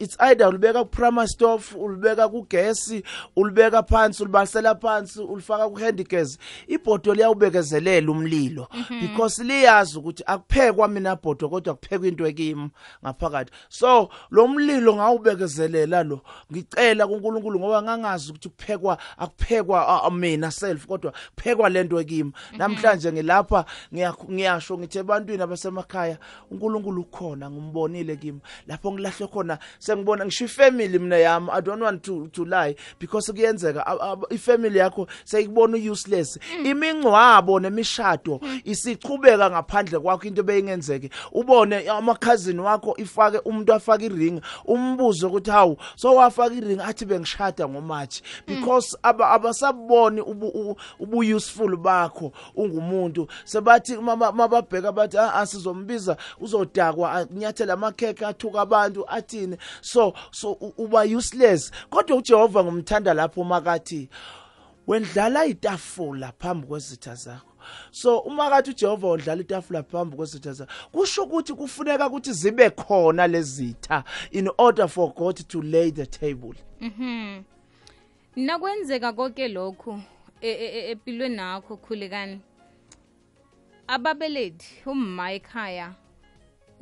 it's 0.00 0.16
either 0.20 0.48
ulibeka 0.48 0.84
ku-primer 0.84 1.26
stove 1.28 1.74
ulibeka 1.76 2.28
kugesi 2.28 3.02
ulibeka 3.36 3.82
phansi 3.82 4.22
ulibalisela 4.22 4.74
phansi 4.74 5.20
ulifaka 5.20 5.68
ku-handigas 5.68 6.38
ibhodo 6.68 7.14
liyawubekezelela 7.14 8.10
umlilo 8.12 8.68
because 9.00 9.44
liyazi 9.44 9.98
ukuthi 9.98 10.22
akuphekwa 10.26 10.88
mina 10.88 11.16
bhodo 11.16 11.48
kodwa 11.48 11.74
kuphekwa 11.74 12.08
into 12.08 12.26
ekimi 12.26 12.70
ngaphakathi. 13.04 13.52
So 13.68 14.08
lo 14.30 14.48
mlilo 14.48 14.94
ngawubekezelela 14.94 16.02
lo. 16.02 16.20
Ngicela 16.52 17.06
kuNkulunkulu 17.06 17.60
ngoba 17.60 17.82
ngangazi 17.82 18.30
ukuthi 18.30 18.48
kuphekwa 18.48 18.98
akuphekwa 19.18 19.88
ah, 19.88 20.02
ah, 20.04 20.10
mina 20.10 20.50
self 20.50 20.86
kodwa 20.86 21.12
kuphekwa 21.34 21.68
lento 21.68 22.00
ekimi. 22.00 22.32
Namhlanje 22.58 23.12
ngilapha 23.12 23.64
ngiya- 23.92 24.30
ngiyasho 24.32 24.78
ngithi 24.78 24.98
ebantwini 24.98 25.42
abasemakhaya 25.42 26.18
uNkulunkulu 26.50 27.00
ukhona 27.02 27.50
ngimbonile 27.50 28.16
kimi. 28.16 28.40
Lapho 28.66 28.92
ngilahle 28.92 29.26
khona 29.26 29.58
sengibona 29.78 30.24
ngisho 30.24 30.44
ifamily 30.44 30.98
mina 30.98 31.16
yami 31.16 31.48
i 31.52 31.60
don't 31.62 31.82
want 31.82 32.02
to 32.02 32.28
to 32.32 32.44
lie 32.44 32.76
because 33.00 33.32
kuyenzeka 33.32 33.86
a- 33.86 34.12
a- 34.12 34.34
ifamily 34.34 34.78
yakho 34.78 35.06
seyikubona 35.24 35.76
useless. 35.92 36.38
Imingcwabo 36.64 37.60
nemishado 37.60 38.40
isichubeka 38.64 39.50
ngaphandle 39.50 39.98
kwakho 39.98 40.26
into 40.28 40.42
beyingenzeke 40.42 41.10
ubone 41.32 41.88
amakhazini 41.90 42.60
wakho 42.60 42.94
ifake 42.96 43.38
umuntu 43.38 43.72
afake 43.74 44.04
iring 44.06 44.40
umbuzo 44.64 45.28
ukuthi 45.28 45.50
hawu 45.50 45.76
so 45.96 46.14
wafaka 46.14 46.54
iring 46.54 46.80
athi 46.80 47.04
bengishada 47.04 47.68
ngomatshi. 47.68 48.22
Because 48.46 48.96
aba 49.02 49.30
abasaboni 49.30 50.20
ubu 50.20 50.46
u- 50.48 50.76
ubu 50.98 51.18
useful 51.18 51.76
bakho 51.76 52.32
ungumuntu. 52.56 53.28
Sebathi 53.44 53.96
mama- 53.96 54.32
mababheka 54.32 54.92
bathi 54.92 55.18
"Ah, 55.18 55.34
ah, 55.34 55.46
sizombiza 55.46 56.16
uzodakwa 56.40 57.12
anyathela 57.12 57.72
amakhekhe 57.74 58.26
athuka 58.26 58.60
abantu 58.60 59.04
athini? 59.08 59.56
So 59.80 60.14
so 60.30 60.52
u- 60.52 60.74
uba 60.78 61.02
useless. 61.02 61.70
Kodwa 61.90 62.16
uJehova 62.16 62.64
ngumthanda 62.64 63.14
lapho 63.14 63.44
makathi 63.44 64.08
wendlala 64.86 65.46
itafula 65.46 66.32
phambi 66.38 66.66
kwezitha 66.66 67.14
zakho. 67.14 67.52
So 67.90 68.18
uma 68.18 68.50
kathi 68.50 68.70
uJehova 68.70 69.08
udlala 69.10 69.40
itafula 69.40 69.82
phambi 69.82 70.16
kwezitha 70.16 70.52
zakho 70.52 70.72
kusho 70.92 71.22
ukuthi 71.22 71.54
kufuneka 71.54 72.06
ukuthi 72.06 72.32
zibe 72.32 72.70
khona 72.70 73.26
lezitha 73.26 74.04
in 74.30 74.48
order 74.58 74.88
for 74.88 75.14
God 75.14 75.36
to 75.48 75.62
lay 75.62 75.90
the 75.90 76.06
table. 76.06 76.54
Nakwenzeka 78.36 79.12
konke 79.12 79.48
lokhu 79.48 80.00
e- 80.40 80.48
e- 80.50 80.78
e- 80.78 80.90
empilweni 80.90 81.36
nakho 81.36 81.76
khulekani? 81.76 82.40
Ababelethi 83.86 84.82
umma 84.86 85.32
ekhaya 85.32 85.94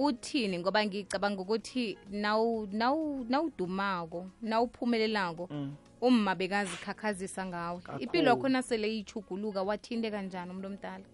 uthini 0.01 0.59
ngoba 0.59 0.87
ngicabanga 0.87 1.43
ukuthi 1.43 1.99
nawu 2.11 2.69
nawu 2.73 3.27
nawudumako 3.29 4.27
nawuphumelelako 4.43 5.49
umma 6.01 6.35
bekazikhakhazisa 6.35 7.47
ngawe. 7.47 7.81
Impilo 7.99 8.31
yakhona 8.31 8.59
nasele 8.59 8.89
ichuguluka 8.99 9.63
wathinte 9.63 10.11
kanjani 10.11 10.51
umuntu 10.51 10.69
omdala? 10.69 11.05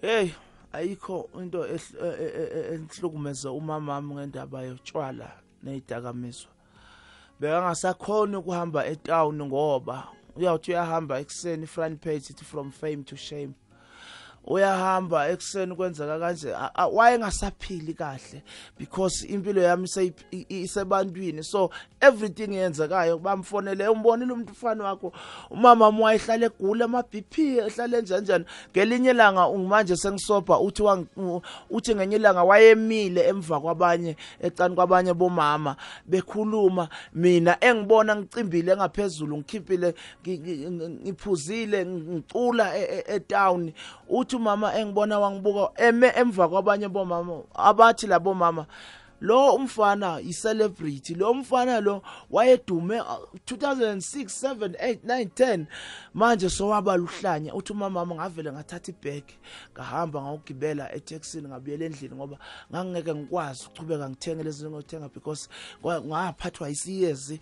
Hey 0.00 0.30
ayikho 0.72 1.30
into 1.40 1.64
enhlukumeza 1.66 1.90
umama 1.90 2.12
e- 2.16 2.70
e- 2.70 2.74
enhlukumeza 2.74 3.52
umamami 3.52 4.14
ngendaba 4.14 4.62
yotshwala 4.62 5.28
nezidakamizwa 5.62 6.50
bekangasakhona 7.40 8.38
ukuhamba 8.38 8.86
etown 8.86 9.42
ngoba 9.42 10.08
uyawuthi 10.36 10.70
uyahamba 10.70 11.20
ekuseni 11.20 11.66
front 11.66 12.00
page 12.00 12.26
ithi 12.30 12.44
from 12.44 12.70
fame 12.70 13.02
to 13.04 13.16
shame 13.16 13.54
uyahamba 14.46 15.28
ekuseni 15.28 15.74
kwenzeka 15.74 16.18
kanje 16.18 16.54
a- 16.54 16.70
a- 16.74 16.86
wayengasaphili 16.88 17.94
kahle 17.94 18.42
because 18.78 19.26
impilo 19.26 19.62
yami 19.62 19.86
seyi- 19.88 20.12
i- 20.30 20.46
i- 20.48 20.62
isebantwini. 20.62 21.42
So 21.44 21.70
everything 22.00 22.54
yenzekayo 22.54 23.18
bamfonele 23.18 23.88
umbonile 23.88 24.32
umuntu 24.32 24.52
ufana 24.52 24.84
wakho 24.84 25.12
umama 25.50 25.84
wami 25.84 26.02
wayehlala 26.02 26.46
egula 26.46 26.84
ama-bp 26.84 27.38
ehlale 27.38 28.02
njanjani 28.02 28.44
ngelinye 28.72 29.10
ilanga 29.10 29.48
manje 29.58 29.96
sengisobha 29.96 30.58
uthi 30.60 30.82
wang- 30.82 31.06
u- 31.16 31.40
uthi 31.70 31.94
ngenye 31.94 32.16
ilanga 32.16 32.44
wayemile 32.44 33.28
emva 33.28 33.60
kwabanye 33.60 34.16
ecani 34.40 34.74
kwabanye 34.74 35.14
bomama 35.14 35.76
bekhuluma. 36.06 36.88
Mina 37.14 37.56
engibona 37.64 38.16
ngicimbile 38.16 38.76
ngaphezulu 38.76 39.36
ngikhiphile 39.38 39.94
ngi- 40.24 40.38
ngi- 40.38 40.70
ngi- 40.70 40.88
ngiphuzile 41.02 41.86
ngicula 41.86 42.78
e- 42.78 42.82
e- 43.08 43.14
etown. 43.14 43.72
Uthi 44.08 44.35
umama 44.36 44.74
engibona 44.78 45.18
wangibuka 45.18 45.70
eme 45.76 46.12
emva 46.16 46.48
kwabanye 46.48 46.88
bomama 46.88 47.42
abathi 47.54 48.06
labo 48.06 48.34
mama 48.34 48.66
lo 49.20 49.54
umfana 49.54 50.20
i-celebrity 50.20 51.14
lo 51.14 51.34
mfana 51.34 51.80
lo 51.80 52.02
wayedume 52.30 53.00
uh, 53.00 53.18
2006 53.46 54.24
7 54.24 54.68
8 54.68 54.98
9 55.04 55.24
10 55.24 55.64
manje 56.14 56.50
sowaba 56.50 56.96
luhlanya 56.96 57.54
uthi 57.54 57.72
umama 57.72 58.06
ngavele 58.06 58.52
ngathatha 58.52 58.92
ibag 58.92 59.24
ngahamba 59.72 60.22
ngawugibela 60.22 60.94
etaxini 60.94 61.48
ngabuyela 61.48 61.84
endlini 61.84 62.14
ngoba 62.14 62.38
ngangeke 62.72 63.14
ngikwazi 63.14 63.66
ukuchubeka 63.66 64.10
ngithenge 64.10 64.42
lezi 64.42 64.68
ngothenga 64.68 65.08
because 65.08 65.48
ngaphathwa 65.84 66.70
isiyezi 66.70 67.40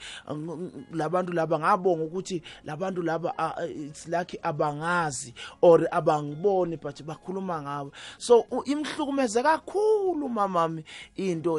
labantu 0.93 1.33
laba 1.33 1.59
ngabonga 1.59 2.05
ukuthi 2.05 2.43
labantu 2.65 3.03
laba 3.03 3.35
it's 3.69 4.09
like 4.09 4.39
abangazi 4.43 5.35
or 5.61 5.89
abangiboni 5.91 6.77
but 6.81 7.03
bakhuluma 7.03 7.63
ngawe. 7.63 7.91
So 8.19 8.47
imhlukumeze 8.65 9.43
kakhulu 9.43 10.29
mamami 10.29 10.85
into 11.17 11.59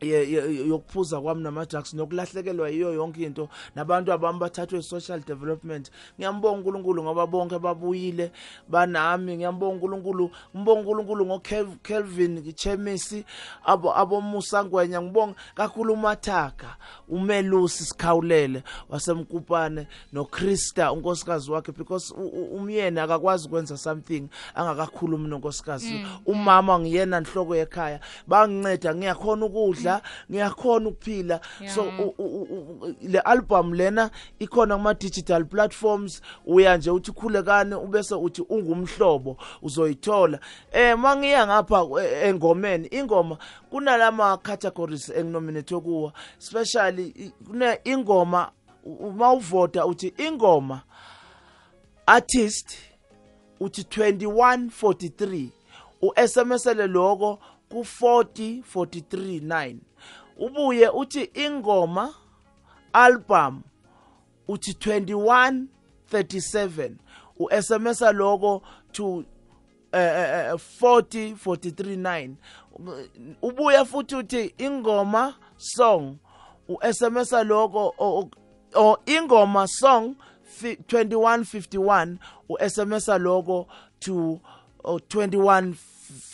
Yokuphuza 0.00 1.20
kwami 1.20 1.42
nama-drugs 1.42 1.94
nokulahlekelwa 1.94 2.70
yiyo 2.70 2.92
yonke 2.94 3.22
into 3.22 3.48
nabantu 3.74 4.12
abami 4.12 4.38
bathathwe 4.38 4.78
i-social 4.78 5.20
development. 5.20 5.90
Ngiyambonga 6.18 6.56
unkulunkulu 6.58 7.02
ngoba 7.02 7.26
bonke 7.26 7.58
babuyile 7.58 8.32
banami. 8.68 9.36
Ngiyambonga 9.36 9.74
unkulunkulu 9.74 10.30
ngibonga 10.56 10.80
unkulunkulu 10.80 11.26
ngokelvin 11.26 12.52
chemisi 12.54 13.24
abomusa 13.94 14.64
ngwenya 14.64 15.02
ngibonga 15.02 15.34
kakhulu 15.54 15.92
umathaka 15.92 16.76
umelusi 17.08 17.84
sikhawulele 17.84 18.62
wasemkupane 18.88 19.86
nokrista 20.12 20.92
unkosikazi 20.92 21.50
wakhe 21.50 21.72
because 21.72 22.14
u- 22.14 22.26
u- 22.26 22.56
umyeni 22.56 23.00
akakwazi 23.00 23.46
ukwenza 23.48 23.76
something 23.76 24.28
angakakhulumi 24.54 25.28
nonkosikazi. 25.28 26.06
Umama 26.26 26.78
ngiyena 26.78 27.20
nhloko 27.20 27.56
yekhaya. 27.56 28.00
Banginceda 28.26 28.94
ngiyakhona 28.94 29.46
ukudla 29.46 29.83
ngiyakhona 30.30 30.88
ukuphila. 30.88 31.40
So 31.74 31.82
u- 31.82 32.14
u- 32.18 32.42
u- 32.42 32.78
u- 32.82 32.94
le 33.02 33.18
album 33.20 33.74
lena 33.74 34.10
ikhona 34.38 34.76
kuma 34.76 34.94
digital 34.94 35.44
platforms. 35.44 36.22
Uya 36.46 36.76
nje 36.76 36.90
uthi 36.90 37.12
khulekani 37.12 37.74
ubese 37.74 38.14
uthi 38.14 38.42
ungumhlobo 38.48 39.36
uzoyithola. 39.62 40.38
Eh 40.72 40.98
mangiya 40.98 41.46
ngapha 41.46 41.86
eh, 42.02 42.28
engomeni 42.28 42.86
ingoma 42.88 43.38
kunalama 43.70 44.36
categories 44.36 45.08
enginominate 45.08 45.76
kuwa 45.80 46.12
especially 46.38 47.06
i- 47.16 47.30
kune 47.46 47.78
ingoma 47.84 48.50
mawuvota 49.16 49.86
uthi 49.86 50.14
ingoma 50.18 50.80
artist 52.06 52.76
uthi 53.60 53.82
2143 53.82 55.48
u-SMSele 56.02 56.86
lokho 56.86 57.38
ku40 57.74 58.62
439 58.74 59.76
ubuye 60.36 60.88
uthi 60.88 61.30
ingoma 61.34 62.14
album 62.92 63.62
uthi 64.48 64.72
2137 64.72 66.90
uSMS 67.38 68.00
logo 68.00 68.62
to 68.92 69.24
eh, 69.92 70.00
eh, 70.00 70.46
eh 70.46 70.52
40 70.52 71.34
439 71.34 72.34
ubuye 73.42 73.84
futhi 73.84 74.16
uthi 74.16 74.54
ingoma 74.58 75.34
song 75.56 76.16
uSMS 76.68 77.32
logo 77.32 77.94
o 78.74 78.98
ingoma 79.06 79.66
song 79.66 80.14
2151 80.62 82.18
uSMS 82.48 83.08
logo 83.08 83.68
to 84.00 84.40
21 84.84 85.74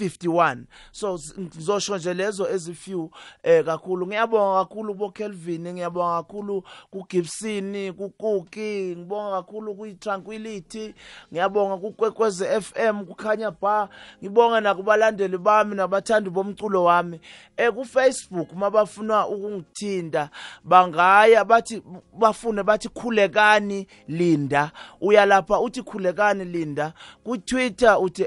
51 0.00 0.64
so 0.92 1.18
ngizosho 1.38 1.96
nje 1.96 2.14
lezo 2.14 2.48
ezifew 2.48 3.08
eh 3.42 3.64
kakhulu. 3.64 4.06
Ngiyabonga 4.06 4.64
kakhulu 4.64 4.94
bo 4.94 5.10
Kelvin 5.10 5.72
ngiyabonga 5.72 6.22
kakhulu 6.22 6.64
ku 6.90 7.06
Gibson 7.08 7.92
ku 7.92 8.10
Kuki 8.10 8.96
ngibonga 8.96 9.42
kakhulu 9.42 9.74
ku 9.74 9.86
Tranquility 10.00 10.94
ngiyabonga 11.32 11.76
ku 11.76 11.92
Kwekweze 11.92 12.60
FM 12.60 13.04
kukhanya 13.04 13.50
ba 13.50 13.88
ngibonga 14.22 14.60
nakubalandeli 14.60 15.38
bami 15.38 15.74
nabathandi 15.74 16.30
bomculo 16.30 16.84
wami. 16.84 17.20
Eh 17.56 17.70
ku 17.72 17.84
Facebook 17.84 18.52
mabafuna 18.52 19.26
ukungithinda 19.28 20.30
bangaya 20.64 21.44
bathi 21.44 21.82
bafune 22.18 22.62
bathi 22.62 22.88
khulekani 22.88 23.86
linda. 24.08 24.72
Uya 25.00 25.26
lapha 25.26 25.60
uthi 25.60 25.82
khulekani 25.82 26.44
linda. 26.44 26.92
Ku 27.24 27.38
Twitter 27.38 27.98
uthi 28.00 28.26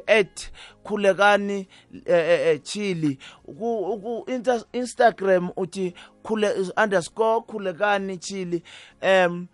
@khulekani 0.84 1.68
eh, 2.06 2.16
eh, 2.30 2.48
eh, 2.48 2.62
chili. 2.64 3.18
Ku 3.46 4.00
ku 4.04 4.24
Insta- 4.28 4.66
Instagram 4.74 5.50
uthi 5.58 5.94
khule 6.24 6.50
underscore 6.78 7.42
khulekani 7.48 8.18
chili. 8.18 8.64
Em 9.02 9.48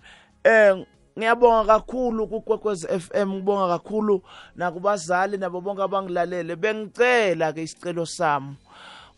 eh 0.43 0.85
ngiyabonga 1.17 1.65
kakhulu 1.65 2.27
kukwekwezi 2.27 2.87
FM 2.87 3.29
ngibonga 3.33 3.67
kakhulu 3.77 4.21
nakubazali 4.55 5.37
nabo 5.37 5.61
bonke 5.61 5.81
abangilalele. 5.83 6.55
Bengicela 6.55 7.53
ke 7.53 7.63
isicelo 7.63 8.05
sami 8.05 8.55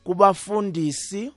kubafundisi 0.03 1.31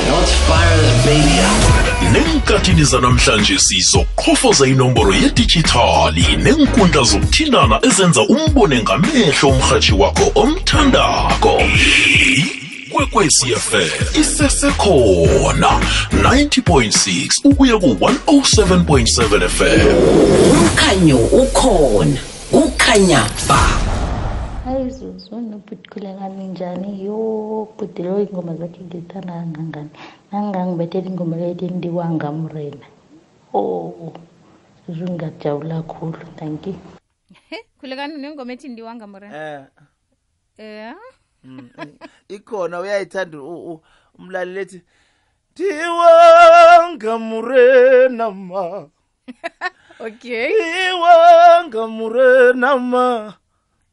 Not 0.09 0.29
fires, 0.29 1.05
baby. 1.07 2.13
nenkathini 2.13 2.85
zanamhlanje 2.85 3.59
sizoqhofoza 3.59 4.67
inomboro 4.67 5.15
yedijithali. 5.15 6.27
Nenkundla 6.43 7.03
zokuthindana 7.03 7.79
ezenza 7.83 8.21
umbone 8.21 8.83
ngamehlo 8.83 9.49
umrhatshi 9.49 9.93
wakho 9.95 10.33
omthandako. 10.35 11.63
Ikwekwecfm 12.93 14.21
isesekhona 14.21 15.81
90.6 16.21 17.49
ukuya 17.49 17.77
ku-107.7 17.81 19.49
fm 19.49 19.81
umkhanyo 20.53 21.17
ukhona 21.41 22.21
kukhanya 22.53 23.25
ba. 23.49 23.61
Hayi 24.65 24.91
zuzu 24.91 25.41
nobhutikhulekani 25.41 26.45
njani? 26.53 27.05
Yo 27.05 27.69
bhutilo 27.79 28.21
iingoma 28.21 28.55
zakhe 28.61 28.81
ngithanda 28.85 29.33
kangangani 29.33 29.91
nangangibethela 30.33 31.07
ingoma 31.09 31.37
lethi 31.37 31.65
ndiwangamrena 31.69 32.87
oh 33.55 34.13
zuzu 34.89 35.05
ngingajabula 35.05 35.83
khulu. 35.83 36.19
Thank 36.37 36.67
you. 36.67 36.77
Khulekani 37.81 38.19
nengoma 38.21 38.53
ethi 38.53 38.69
ndiwanga 38.69 39.07
mora 39.07 39.29
eh. 39.33 39.65
Eh 40.59 40.95
ikhona 42.29 42.81
uyayithanda 42.81 43.39
u- 43.39 43.73
u- 43.73 43.83
umlaleli 44.19 44.61
ethi 44.61 44.81
Tiwanga 45.55 47.19
murena 47.19 48.31
ma. 48.31 48.89
okay. 50.07 50.49
Tiwanga 50.49 51.87
murena 51.87 52.77
ma. 52.77 53.35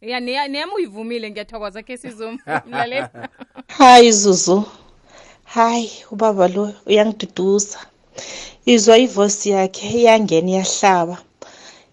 ya 0.01 0.19
neyami 0.19 0.73
uyivumile 0.75 1.31
ngiyathokoza 1.31 1.83
khe 1.83 1.97
sizomlalela 1.97 3.09
hayi 3.77 4.11
zuzu. 4.11 4.63
Hayi 5.43 5.91
ubaba 6.11 6.47
lo 6.47 6.73
uyangiduduza. 6.85 7.79
Izwa 8.65 8.97
ivosi 8.97 9.49
yakhe 9.49 9.87
iyangena 9.99 10.49
iyahlaba 10.49 11.17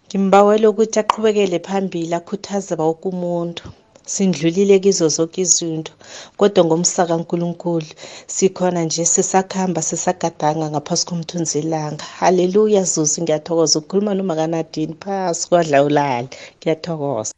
ngimbawela 0.07 0.71
ukuthi 0.71 0.99
aqhubekele 1.01 1.59
phambili 1.59 2.15
akhuthaze 2.15 2.75
wonke 2.79 3.09
umuntu 3.09 3.65
sindlulile 4.13 4.79
kizo 4.79 5.09
zonke 5.09 5.41
izinto 5.43 5.93
kodwa 6.39 6.65
ngomsaka 6.65 7.15
nkulunkulu 7.21 7.91
sikhona 8.35 8.81
nje 8.85 9.05
sisakhamba 9.05 9.81
sisagadanga 9.89 10.67
ngaphasi 10.71 11.07
komthunzi 11.07 11.59
elanga 11.59 12.05
haleluya 12.19 12.83
zuzu 12.93 13.23
ngiyathokoza. 13.23 13.79
Ukukhuluma 13.79 14.15
nomakanadini 14.15 14.95
phasi 15.03 15.49
kwadla 15.49 15.83
ulale 15.87 16.29
ngiyathokoza. 16.59 17.33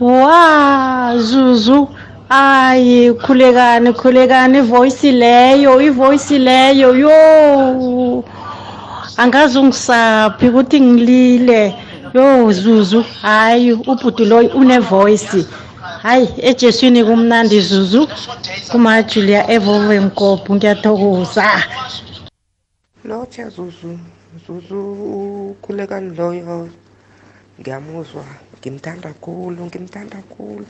Wa 0.00 1.14
zuzu 1.28 1.88
ayi 2.28 3.14
khulekani 3.14 3.92
khulekani 3.92 4.58
ivoice 4.58 5.12
leyo 5.12 5.72
ivoice 5.88 6.38
leyo 6.38 6.90
yo. 7.04 8.24
Angazi 9.16 9.58
ungisaphi 9.58 10.48
ukuthi 10.48 10.80
ngilile. 10.80 11.74
Yo 12.14 12.52
zuzu. 12.52 13.02
Hayi 13.22 13.72
ubhuti 13.72 14.24
loyi 14.24 14.48
unevoice. 14.48 15.46
Hayi 16.02 16.28
ejeswini 16.38 17.04
kumnandi 17.04 17.60
zuzu. 17.60 18.08
Kumajulia 18.70 19.50
evolvenkophu 19.50 20.54
ngiyathokoza. 20.54 21.46
Lotsha 23.04 23.48
zuzu. 23.48 23.98
Zuzu 24.46 24.80
ukhulekani 25.50 26.16
loyo 26.16 26.68
ngiyamuzwa. 27.60 28.24
Ngimthanda 28.58 29.10
khulu 29.20 29.66
ngimthanda 29.66 30.18
khulu. 30.32 30.66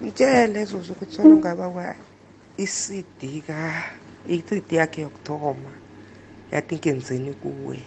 Mtshele 0.00 0.64
zuzu 0.64 0.92
ukuthi 0.92 1.14
solo 1.16 1.36
ngaba 1.36 1.68
kwa 1.70 1.94
i-cd 2.56 3.42
ka 3.46 3.58
i-cd 4.28 4.72
yakhe 4.72 5.00
yokuthoma. 5.02 5.70
Yathi 6.52 6.74
ngenzeni 6.76 7.32
kuwe. 7.32 7.78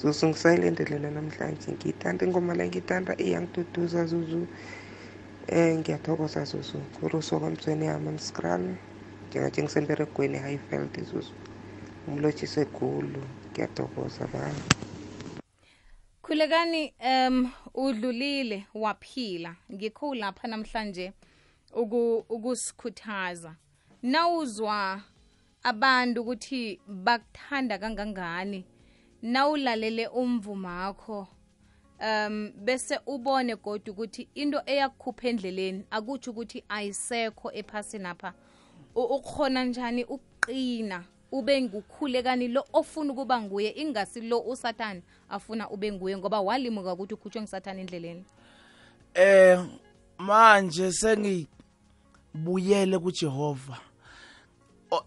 Zuzu 0.00 0.26
ngisayilendelela 0.28 1.10
namhlanje 1.10 1.72
ngiyithanda 1.72 2.26
ingoma 2.26 2.54
le 2.54 2.64
ngiyithanda 2.68 3.12
iyangiduduza 3.16 4.06
zuzu. 4.06 4.46
Um 5.52 5.78
ngiyathokoza 5.78 6.44
zuzu 6.44 6.78
kuruso 6.94 7.40
kwamtsweni 7.40 7.86
yami 7.86 8.10
mskral 8.18 8.62
njengathi 9.28 9.62
ngisemberegweni 9.62 10.38
highfield 10.38 10.94
zuzu. 11.10 11.32
Umlotshise 12.08 12.64
gulu 12.64 13.22
ngiyathokoza 13.52 14.26
bani 14.32 14.62
khulekani 16.22 16.94
um 17.10 17.50
udlulile 17.74 18.66
waphila. 18.74 19.56
Ngikho 19.72 20.14
lapha 20.14 20.48
namhlanje 20.48 21.12
uku- 21.72 22.24
ukusikhuthaza. 22.28 23.54
Nawuzwa 24.02 25.00
abantu 25.62 26.20
ukuthi 26.22 26.80
bakuthanda 26.88 27.78
kangangani 27.78 28.64
nawulalele 29.26 30.08
umvumo 30.08 30.68
wakho 30.68 31.28
um 32.00 32.52
bese 32.64 33.00
ubone 33.06 33.56
kodwa 33.56 33.92
ukuthi 33.92 34.28
into 34.34 34.62
eyakukhupha 34.66 35.28
endleleni 35.28 35.84
akutsho 35.90 36.30
ukuthi 36.30 36.64
ayisekho 36.68 37.52
ephasini 37.52 38.06
apha 38.06 38.32
ukhona 38.94 39.64
njani 39.64 40.04
ukuqina 40.04 41.04
ube 41.32 41.62
ngukhulekani 41.62 42.48
lo 42.48 42.64
ofuna 42.72 43.12
ukuba 43.12 43.40
nguye 43.40 43.70
ingasi 43.70 44.20
lo 44.20 44.40
usathane 44.40 45.02
afuna 45.28 45.70
ube 45.70 45.92
nguye 45.92 46.16
ngoba 46.16 46.40
walimuka 46.40 46.92
ukuthi 46.92 47.14
ukhutshwe 47.14 47.42
ngusathane 47.42 47.80
endleleni 47.80 48.24
Eh 49.16 49.58
manje 50.18 50.92
sengibuyele 50.92 52.98
kuJehova. 52.98 53.78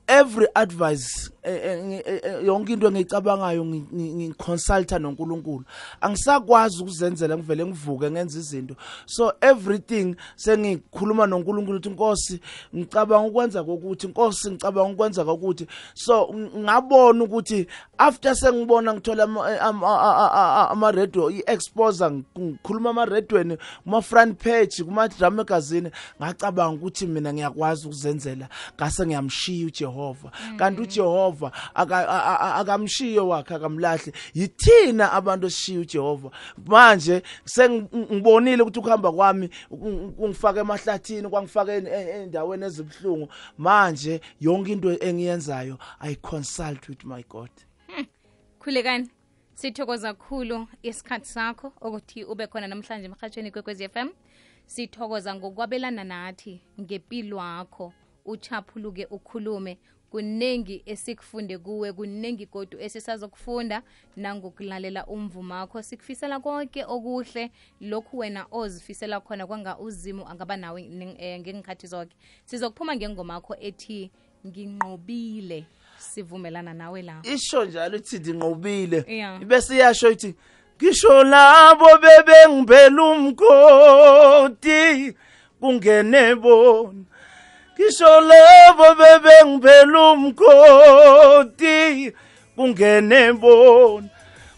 Every 0.07 0.47
advice 0.55 1.29
eh, 1.49 1.61
eh, 1.63 1.83
ngi- 1.85 2.03
eh, 2.05 2.21
eh, 2.23 2.45
yonke 2.45 2.73
into 2.73 2.87
engicabangayo 2.87 3.63
ngi- 3.65 3.85
ngi- 3.93 4.13
ngiconsulta 4.29 4.99
noNkulunkulu. 4.99 5.63
Angisakwazi 6.01 6.81
ukuzenzela 6.81 7.37
ngivele 7.37 7.65
ngivuke 7.65 8.11
ngenza 8.11 8.39
izinto. 8.39 8.75
So 9.05 9.33
everything 9.41 10.15
sengikhuluma 10.35 11.27
noNkulunkulu 11.27 11.77
ukuthi 11.77 11.89
Nkosi 11.89 12.39
ngicabanga 12.75 13.27
ukwenza 13.29 13.63
kokuthi 13.63 14.07
Nkosi 14.07 14.51
ngicabanga 14.51 14.93
ukwenza 14.93 15.25
kokuthi. 15.25 15.67
So 15.93 16.27
ng- 16.33 16.59
ngabona 16.63 17.23
ukuthi 17.23 17.67
after 17.97 18.35
sengibona 18.35 18.93
ngithola 18.93 19.23
ama- 19.23 19.51
eh, 19.51 19.63
ama- 19.63 19.87
a- 19.87 20.31
a- 20.31 20.61
a- 20.61 20.69
ama 20.71 20.91
radio 20.91 21.29
i-exposer 21.31 22.11
ngikhuluma 22.11 22.89
ama 22.89 23.05
radioweni 23.05 23.57
kuma 23.83 24.01
front 24.01 24.37
page 24.43 24.83
kuma 24.83 25.07
drum 25.07 25.35
magazine 25.35 25.91
ngacabanga 26.21 26.75
ukuthi 26.75 27.07
mina 27.07 27.33
ngiyakwazi 27.33 27.87
ukuzenzela 27.87 28.49
ngase 28.75 29.05
ngiyamshiya 29.05 29.67
uJehova 29.67 30.31
kanti 30.57 30.81
uJehova 30.81 31.38
aka- 31.47 32.09
a- 32.09 32.23
a- 32.31 32.39
a- 32.39 32.55
akamshiyo 32.55 33.27
wakhe 33.27 33.53
akamlahle 33.55 34.13
yithina 34.33 35.11
abantu 35.11 35.47
esishiya 35.47 35.79
uJehova. 35.79 36.31
Manje 36.65 37.23
sengibonile 37.45 38.61
ukuthi 38.63 38.79
ukuhamba 38.79 39.11
kwami 39.11 39.49
kungifake 40.17 40.59
emahlathini 40.59 41.29
kwangifake 41.29 41.71
en- 41.71 41.87
en- 41.87 42.07
endaweni 42.21 42.65
ezibhlungu 42.65 43.29
manje 43.57 44.21
yonke 44.39 44.71
into 44.71 44.89
engiyenzayo 44.99 45.77
i 45.99 46.15
consult 46.15 46.89
with 46.89 47.03
my 47.05 47.23
God. 47.29 47.49
Khulekani 48.59 49.09
sithokoza 49.53 50.13
kakhulu 50.13 50.67
isikhathi 50.83 51.25
sakho 51.27 51.73
ukuthi 51.81 52.23
ube 52.23 52.47
khona 52.47 52.67
namhlanje 52.67 53.05
emhatshweni 53.05 53.51
kwekwezi 53.51 53.89
FM 53.89 54.09
sithokoza 54.65 55.35
ngokwabelana 55.35 56.03
nathi 56.03 56.61
ngempilo 56.81 57.37
wakho 57.37 57.93
uchaphuluke 58.25 59.05
ukhulume 59.05 59.77
kuningi 60.11 60.83
esikufunde 60.85 61.57
kuwe 61.57 61.93
kuningi 61.93 62.45
kodwa 62.45 62.81
esisazokufunda 62.81 63.81
nangokulalela 64.17 65.05
umvumo 65.05 65.53
wakho 65.53 65.81
sikufisela 65.81 66.39
konke 66.39 66.85
okuhle 66.85 67.51
lokhu 67.81 68.17
wena 68.17 68.45
ozifisela 68.51 69.19
khona 69.19 69.47
kwanga 69.47 69.77
uzimo 69.77 70.27
angaba 70.29 70.57
nawe 70.57 70.89
eh, 71.17 71.39
ngengikhathi 71.39 71.87
zonke 71.87 72.15
sizokuphuma 72.45 72.95
ngengomakho 72.95 73.55
ethi 73.59 74.11
nginqobile 74.47 75.65
sivumelana 75.97 76.73
nawe 76.73 77.01
la. 77.01 77.21
Isho 77.23 77.65
njalo 77.65 77.97
ithi 77.97 78.19
ndinqobile. 78.19 78.97
Ibese 78.97 79.45
bese 79.45 79.75
iyasho 79.75 80.11
ithi 80.11 80.35
ngisho 80.77 81.23
labo 81.23 81.97
bebengibhela 81.97 83.03
umgodi 83.03 84.83
kungene 85.59 86.35
bona 86.35 87.08
ngisho 87.79 88.21
labo 88.21 88.95
bebengibhela 88.99 90.11
umgodi 90.11 92.13
kungene 92.55 93.33
bona. 93.33 94.09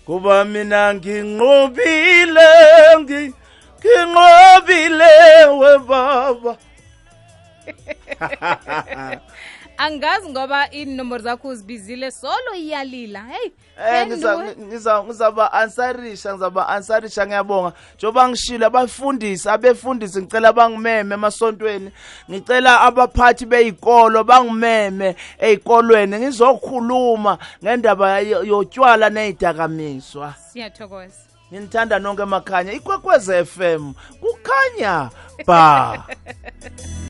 Kuba 0.06 0.46
mina 0.46 0.94
nginqobile 0.96 2.50
ngi- 3.00 3.34
nginqobile 3.80 5.12
webaba. 5.60 6.54
angazi 9.86 10.30
ngoba 10.30 10.70
inomboro 10.72 11.24
zakho 11.24 11.48
uzibizile 11.48 12.12
solo 12.12 12.56
iyalila. 12.58 13.24
Heyi 13.24 13.52
Eh 13.78 14.08
ngiza 14.08 14.38
ngiza 14.60 15.04
ngizaba 15.04 15.54
ansarisha 15.54 16.34
ngizaba 16.34 16.68
ansarisha 16.70 17.26
ngiyabonga. 17.26 17.74
Njoba 17.96 18.30
ngishilo 18.30 18.68
abafundisi 18.68 19.50
abefundisi 19.50 20.22
ngicela 20.22 20.54
bangimeme 20.54 21.14
emasontweni. 21.16 21.92
Ngicela 22.32 22.82
abaphathi 22.82 23.46
beyikolo 23.46 24.24
bangimeme 24.24 25.16
ezikolweni 25.40 26.18
ngizokhuluma 26.20 27.38
ngendaba 27.64 28.20
yo- 28.20 28.44
yotshwala 28.44 29.10
nezidakamiswa 29.10 30.34
siyathokoza. 30.54 31.16
Nginithanda 31.54 32.00
nonke 32.00 32.22
emakhanya 32.22 32.72
ikwekwezi 32.74 33.46
FM 33.46 33.94
kukhanya 34.22 35.10
ba 35.48 36.04